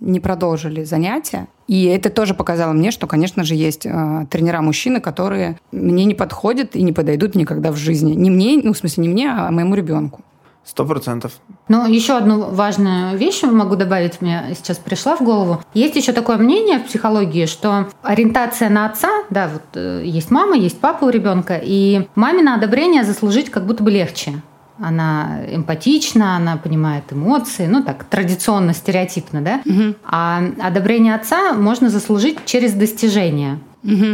не 0.00 0.20
продолжили 0.20 0.84
занятия. 0.84 1.48
И 1.68 1.84
это 1.84 2.10
тоже 2.10 2.34
показало 2.34 2.72
мне, 2.72 2.90
что, 2.90 3.06
конечно 3.06 3.44
же, 3.44 3.54
есть 3.54 3.86
э, 3.86 4.26
тренера-мужчины, 4.30 5.00
которые 5.00 5.58
мне 5.72 6.04
не 6.04 6.14
подходят 6.14 6.76
и 6.76 6.82
не 6.82 6.92
подойдут 6.92 7.34
никогда 7.34 7.72
в 7.72 7.76
жизни. 7.76 8.12
Не 8.12 8.30
мне, 8.30 8.60
ну, 8.62 8.72
в 8.72 8.78
смысле, 8.78 9.02
не 9.02 9.08
мне, 9.08 9.30
а 9.30 9.50
моему 9.50 9.74
ребенку. 9.74 10.20
Сто 10.64 10.84
процентов. 10.84 11.32
Ну, 11.68 11.86
еще 11.86 12.16
одну 12.16 12.50
важную 12.50 13.16
вещь 13.16 13.42
могу 13.44 13.76
добавить, 13.76 14.20
мне 14.20 14.52
сейчас 14.56 14.78
пришла 14.78 15.16
в 15.16 15.22
голову. 15.22 15.60
Есть 15.74 15.94
еще 15.94 16.12
такое 16.12 16.38
мнение 16.38 16.80
в 16.80 16.86
психологии, 16.86 17.46
что 17.46 17.86
ориентация 18.02 18.68
на 18.68 18.86
отца, 18.86 19.08
да, 19.30 19.48
вот 19.48 19.62
э, 19.74 20.02
есть 20.04 20.32
мама, 20.32 20.56
есть 20.56 20.80
папа 20.80 21.04
у 21.04 21.08
ребенка, 21.08 21.60
и 21.62 22.08
мамино 22.16 22.56
одобрение 22.56 23.04
заслужить 23.04 23.48
как 23.48 23.64
будто 23.64 23.84
бы 23.84 23.92
легче. 23.92 24.42
Она 24.78 25.40
эмпатична, 25.48 26.36
она 26.36 26.56
понимает 26.56 27.04
эмоции, 27.12 27.66
ну 27.66 27.82
так, 27.82 28.04
традиционно, 28.04 28.74
стереотипно, 28.74 29.40
да? 29.42 29.60
А 30.04 30.42
одобрение 30.60 31.14
отца 31.14 31.54
можно 31.54 31.88
заслужить 31.90 32.44
через 32.44 32.72
достижение. 32.72 33.58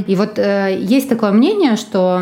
И 0.06 0.16
вот 0.16 0.38
э, 0.38 0.76
есть 0.78 1.08
такое 1.08 1.32
мнение, 1.32 1.76
что 1.76 2.20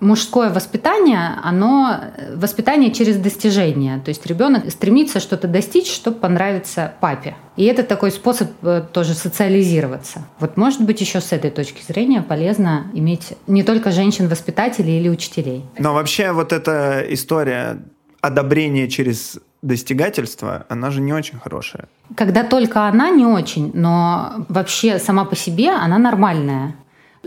мужское 0.00 0.50
воспитание, 0.50 1.38
оно 1.42 1.96
э, 2.16 2.36
воспитание 2.36 2.90
через 2.90 3.16
достижение. 3.16 4.00
То 4.00 4.08
есть 4.08 4.24
ребенок 4.26 4.70
стремится 4.70 5.20
что-то 5.20 5.46
достичь, 5.46 5.92
чтобы 5.92 6.18
понравиться 6.18 6.94
папе. 7.00 7.34
И 7.56 7.64
это 7.64 7.82
такой 7.82 8.10
способ 8.10 8.50
э, 8.62 8.82
тоже 8.92 9.14
социализироваться. 9.14 10.26
Вот 10.40 10.56
может 10.56 10.80
быть 10.80 11.00
еще 11.00 11.20
с 11.20 11.32
этой 11.32 11.50
точки 11.50 11.82
зрения 11.86 12.22
полезно 12.22 12.86
иметь 12.94 13.34
не 13.46 13.62
только 13.62 13.90
женщин-воспитателей 13.90 14.98
или 14.98 15.08
учителей. 15.08 15.64
Но 15.78 15.92
вообще 15.92 16.32
вот 16.32 16.52
эта 16.52 17.04
история 17.10 17.78
одобрения 18.22 18.88
через 18.88 19.38
достигательство, 19.64 20.66
она 20.68 20.90
же 20.90 21.00
не 21.00 21.12
очень 21.12 21.38
хорошая. 21.38 21.88
Когда 22.14 22.44
только 22.44 22.86
она 22.86 23.10
не 23.10 23.24
очень, 23.24 23.70
но 23.74 24.46
вообще 24.48 24.98
сама 24.98 25.24
по 25.24 25.34
себе 25.34 25.70
она 25.70 25.98
нормальная. 25.98 26.76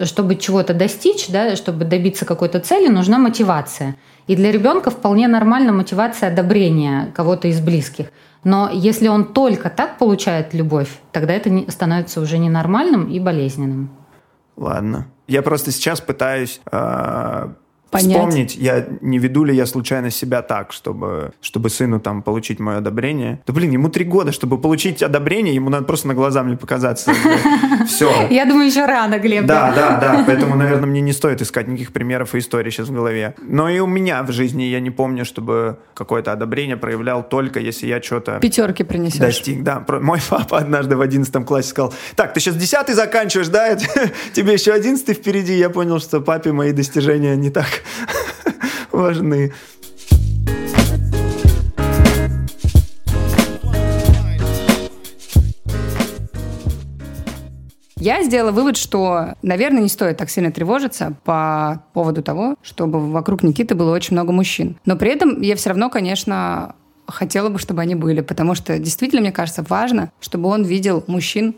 Чтобы 0.04 0.36
чего-то 0.36 0.76
достичь, 0.76 1.28
да, 1.30 1.56
чтобы 1.56 1.84
добиться 1.84 2.26
какой-то 2.26 2.60
цели, 2.60 2.88
нужна 2.88 3.18
мотивация. 3.18 3.96
И 4.28 4.36
для 4.36 4.52
ребенка 4.52 4.92
вполне 4.92 5.28
нормальна 5.28 5.74
мотивация 5.74 6.30
одобрения 6.30 7.12
кого-то 7.16 7.48
из 7.48 7.60
близких. 7.60 8.08
Но 8.44 8.70
если 8.72 9.08
он 9.08 9.34
только 9.34 9.72
так 9.72 9.98
получает 9.98 10.54
любовь, 10.54 10.90
тогда 11.12 11.34
это 11.34 11.50
становится 11.72 12.22
уже 12.22 12.38
ненормальным 12.38 13.10
и 13.10 13.20
болезненным. 13.20 13.90
Ладно. 14.56 15.08
Я 15.28 15.42
просто 15.42 15.72
сейчас 15.72 16.00
пытаюсь 16.00 16.62
э, 16.72 17.50
Понять. 17.92 18.18
вспомнить, 18.18 18.56
я 18.56 18.86
не 19.02 19.18
веду 19.18 19.44
ли 19.44 19.56
я 19.56 19.66
случайно 19.66 20.10
себя 20.12 20.42
так, 20.42 20.74
чтобы, 20.74 21.32
чтобы 21.42 21.70
сыну 21.70 22.00
там 22.00 22.22
получить 22.22 22.60
мое 22.60 22.78
одобрение. 22.78 23.42
Да 23.48 23.54
блин, 23.54 23.72
ему 23.72 23.90
три 23.90 24.06
года, 24.06 24.32
чтобы 24.32 24.58
получить 24.58 25.02
одобрение, 25.02 25.56
ему 25.56 25.70
надо 25.70 25.86
просто 25.86 26.08
на 26.08 26.14
глаза 26.14 26.44
мне 26.44 26.58
показаться. 26.58 27.14
Все. 27.88 28.28
Я 28.30 28.46
думаю, 28.46 28.68
еще 28.68 28.86
рано, 28.86 29.20
Глеб. 29.20 29.46
Да, 29.46 29.72
да, 29.74 30.00
да. 30.00 30.24
Поэтому, 30.26 30.56
наверное, 30.56 30.88
мне 30.88 31.02
не 31.02 31.14
стоит 31.14 31.42
искать 31.42 31.68
никаких 31.68 31.94
примеров 31.94 32.36
и 32.36 32.40
историй 32.40 32.72
сейчас 32.72 32.90
в 32.90 32.94
голове. 32.94 33.36
Но 33.42 33.70
и 33.70 33.80
у 33.80 33.88
меня 33.88 34.24
в 34.24 34.32
жизни 34.32 34.64
я 34.64 34.80
не 34.80 34.92
помню, 34.92 35.26
чтобы 35.26 35.78
какое-то 35.94 36.32
одобрение 36.32 36.78
проявлял 36.78 37.28
только 37.28 37.60
если 37.60 37.88
я 37.88 38.02
что-то 38.02 38.40
Пятерки 38.40 38.84
принесешь. 38.84 39.20
достиг. 39.20 39.64
Да, 39.64 39.86
мой 40.02 40.20
папа 40.30 40.58
однажды 40.58 40.96
в 40.96 41.02
11 41.02 41.46
классе 41.46 41.70
сказал, 41.70 41.94
так, 42.16 42.34
ты 42.34 42.40
сейчас 42.40 42.56
10 42.56 42.90
заканчиваешь, 42.90 43.48
да? 43.48 43.76
Тебе 44.34 44.54
еще 44.54 44.74
11 44.74 45.18
впереди. 45.18 45.54
Я 45.54 45.70
понял, 45.70 46.00
что 46.00 46.22
папе 46.22 46.52
мои 46.52 46.72
достижения 46.72 47.36
не 47.36 47.50
так 47.50 47.68
важны. 48.92 49.52
Я 58.00 58.24
сделала 58.24 58.52
вывод, 58.52 58.78
что, 58.78 59.34
наверное, 59.42 59.82
не 59.82 59.90
стоит 59.90 60.18
так 60.18 60.30
сильно 60.30 60.52
тревожиться 60.52 61.16
по 61.24 61.84
поводу 61.94 62.22
того, 62.22 62.56
чтобы 62.62 63.12
вокруг 63.12 63.42
Никиты 63.42 63.74
было 63.74 63.94
очень 63.94 64.14
много 64.14 64.32
мужчин. 64.32 64.78
Но 64.86 64.96
при 64.96 65.12
этом 65.12 65.42
я 65.42 65.56
все 65.56 65.70
равно, 65.70 65.90
конечно, 65.90 66.76
хотела 67.08 67.50
бы, 67.50 67.58
чтобы 67.58 67.82
они 67.82 67.96
были, 67.96 68.22
потому 68.22 68.54
что 68.54 68.78
действительно, 68.78 69.22
мне 69.22 69.32
кажется, 69.32 69.66
важно, 69.68 70.12
чтобы 70.20 70.50
он 70.50 70.64
видел 70.64 71.04
мужчин 71.08 71.56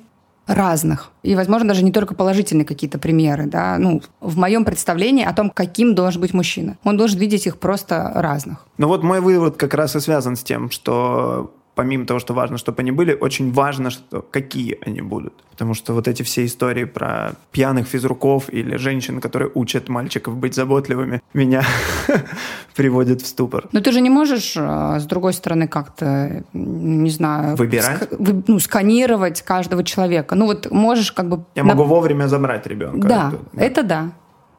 разных. 0.50 1.12
И, 1.22 1.36
возможно, 1.36 1.68
даже 1.68 1.84
не 1.84 1.92
только 1.92 2.16
положительные 2.16 2.66
какие-то 2.66 2.98
примеры. 2.98 3.46
Да? 3.46 3.78
Ну, 3.78 4.02
в 4.20 4.38
моем 4.38 4.66
представлении 4.66 5.24
о 5.24 5.34
том, 5.34 5.50
каким 5.50 5.96
должен 5.96 6.22
быть 6.22 6.34
мужчина. 6.34 6.78
Он 6.84 6.98
должен 6.98 7.20
видеть 7.20 7.46
их 7.46 7.60
просто 7.60 8.12
разных. 8.16 8.66
Ну 8.78 8.88
вот 8.88 9.04
мой 9.04 9.22
вывод 9.22 9.58
как 9.58 9.74
раз 9.76 9.96
и 9.96 10.00
связан 10.00 10.36
с 10.36 10.44
тем, 10.44 10.72
что 10.72 11.54
помимо 11.80 12.06
того, 12.06 12.20
что 12.20 12.34
важно, 12.34 12.58
чтобы 12.58 12.82
они 12.82 12.92
были, 12.92 13.18
очень 13.22 13.54
важно, 13.54 13.90
что 13.90 14.22
какие 14.22 14.78
они 14.86 15.02
будут. 15.02 15.34
Потому 15.52 15.74
что 15.74 15.94
вот 15.94 16.10
эти 16.10 16.24
все 16.24 16.44
истории 16.44 16.84
про 16.84 17.32
пьяных 17.52 17.88
физруков 17.88 18.50
или 18.54 18.76
женщин, 18.78 19.22
которые 19.22 19.50
учат 19.56 19.88
мальчиков 19.88 20.36
быть 20.36 20.56
заботливыми, 20.56 21.22
меня 21.34 21.64
приводят 22.76 23.22
в 23.22 23.28
ступор. 23.28 23.70
Но 23.72 23.80
ты 23.80 23.94
же 23.94 24.02
не 24.02 24.10
можешь, 24.10 24.58
э, 24.58 25.00
с 25.00 25.06
другой 25.06 25.32
стороны, 25.32 25.70
как-то, 25.70 26.44
не 26.54 27.10
знаю... 27.12 27.56
Выбирать? 27.56 28.10
вы- 28.20 28.44
ну, 28.48 28.60
сканировать 28.60 29.42
каждого 29.42 29.84
человека. 29.86 30.36
Ну, 30.36 30.48
вот 30.48 30.72
можешь 30.72 31.14
как 31.14 31.30
бы... 31.30 31.46
Я 31.56 31.64
могу 31.64 31.84
вовремя 31.86 32.28
забрать 32.28 32.68
ребенка. 32.68 33.08
Да, 33.08 33.34
Это- 33.54 33.64
это 33.64 33.84
да. 33.84 34.12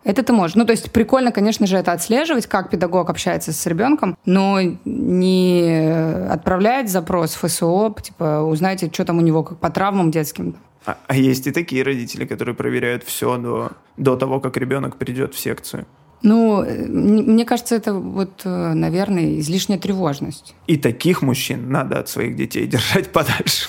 Это 0.02 0.22
ты 0.22 0.32
можешь. 0.32 0.56
Ну, 0.56 0.64
то 0.64 0.72
есть 0.72 0.90
прикольно, 0.90 1.30
конечно 1.30 1.66
же, 1.66 1.76
это 1.76 1.92
отслеживать, 1.92 2.46
как 2.46 2.70
педагог 2.70 3.10
общается 3.10 3.52
с 3.52 3.66
ребенком, 3.66 4.16
но 4.24 4.58
не 4.84 6.30
отправлять 6.30 6.90
запрос 6.90 7.34
в 7.34 7.46
ФСО, 7.46 7.94
типа, 8.02 8.42
узнайте, 8.42 8.90
что 8.92 9.04
там 9.04 9.18
у 9.18 9.20
него 9.20 9.42
как 9.42 9.58
по 9.58 9.70
травмам 9.70 10.10
детским. 10.10 10.56
А, 10.86 10.96
а 11.06 11.16
есть 11.16 11.46
и 11.46 11.50
такие 11.50 11.82
родители, 11.82 12.24
которые 12.24 12.54
проверяют 12.54 13.04
все 13.04 13.36
до, 13.36 13.72
до 13.98 14.16
того, 14.16 14.40
как 14.40 14.56
ребенок 14.56 14.96
придет 14.96 15.34
в 15.34 15.38
секцию. 15.38 15.86
Ну, 16.22 16.64
мне 16.64 17.44
кажется, 17.44 17.74
это 17.74 17.94
вот, 17.94 18.42
э, 18.44 18.72
наверное, 18.74 19.38
излишняя 19.38 19.78
тревожность. 19.78 20.54
И 20.66 20.76
таких 20.76 21.22
мужчин 21.22 21.70
надо 21.70 21.98
от 21.98 22.08
своих 22.08 22.36
детей 22.36 22.66
держать 22.66 23.10
подальше. 23.12 23.68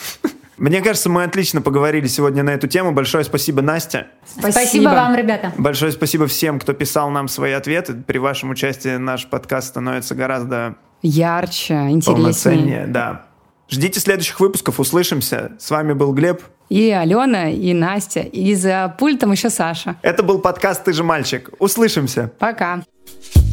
Мне 0.57 0.81
кажется, 0.81 1.09
мы 1.09 1.23
отлично 1.23 1.61
поговорили 1.61 2.07
сегодня 2.07 2.43
на 2.43 2.51
эту 2.51 2.67
тему. 2.67 2.91
Большое 2.91 3.23
спасибо, 3.23 3.61
Настя. 3.61 4.07
Спасибо. 4.37 4.89
вам, 4.89 5.15
ребята. 5.15 5.51
Большое 5.57 5.91
спасибо 5.91 6.27
всем, 6.27 6.59
кто 6.59 6.73
писал 6.73 7.09
нам 7.09 7.27
свои 7.27 7.51
ответы. 7.53 7.93
При 7.93 8.17
вашем 8.17 8.51
участии 8.51 8.97
наш 8.97 9.27
подкаст 9.27 9.69
становится 9.69 10.13
гораздо 10.13 10.75
Ярче, 11.01 11.73
интереснее. 11.73 12.15
полноценнее. 12.15 12.85
Да. 12.87 13.25
Ждите 13.69 13.99
следующих 13.99 14.39
выпусков, 14.39 14.79
услышимся. 14.79 15.53
С 15.57 15.71
вами 15.71 15.93
был 15.93 16.13
Глеб. 16.13 16.41
И 16.69 16.91
Алена, 16.91 17.49
и 17.49 17.73
Настя, 17.73 18.21
и 18.21 18.53
за 18.53 18.95
пультом 18.99 19.31
еще 19.31 19.49
Саша. 19.49 19.95
Это 20.01 20.23
был 20.23 20.39
подкаст 20.39 20.83
«Ты 20.83 20.93
же 20.93 21.03
мальчик». 21.03 21.49
Услышимся. 21.59 22.31
Пока. 22.39 22.75
Пока. 22.77 23.50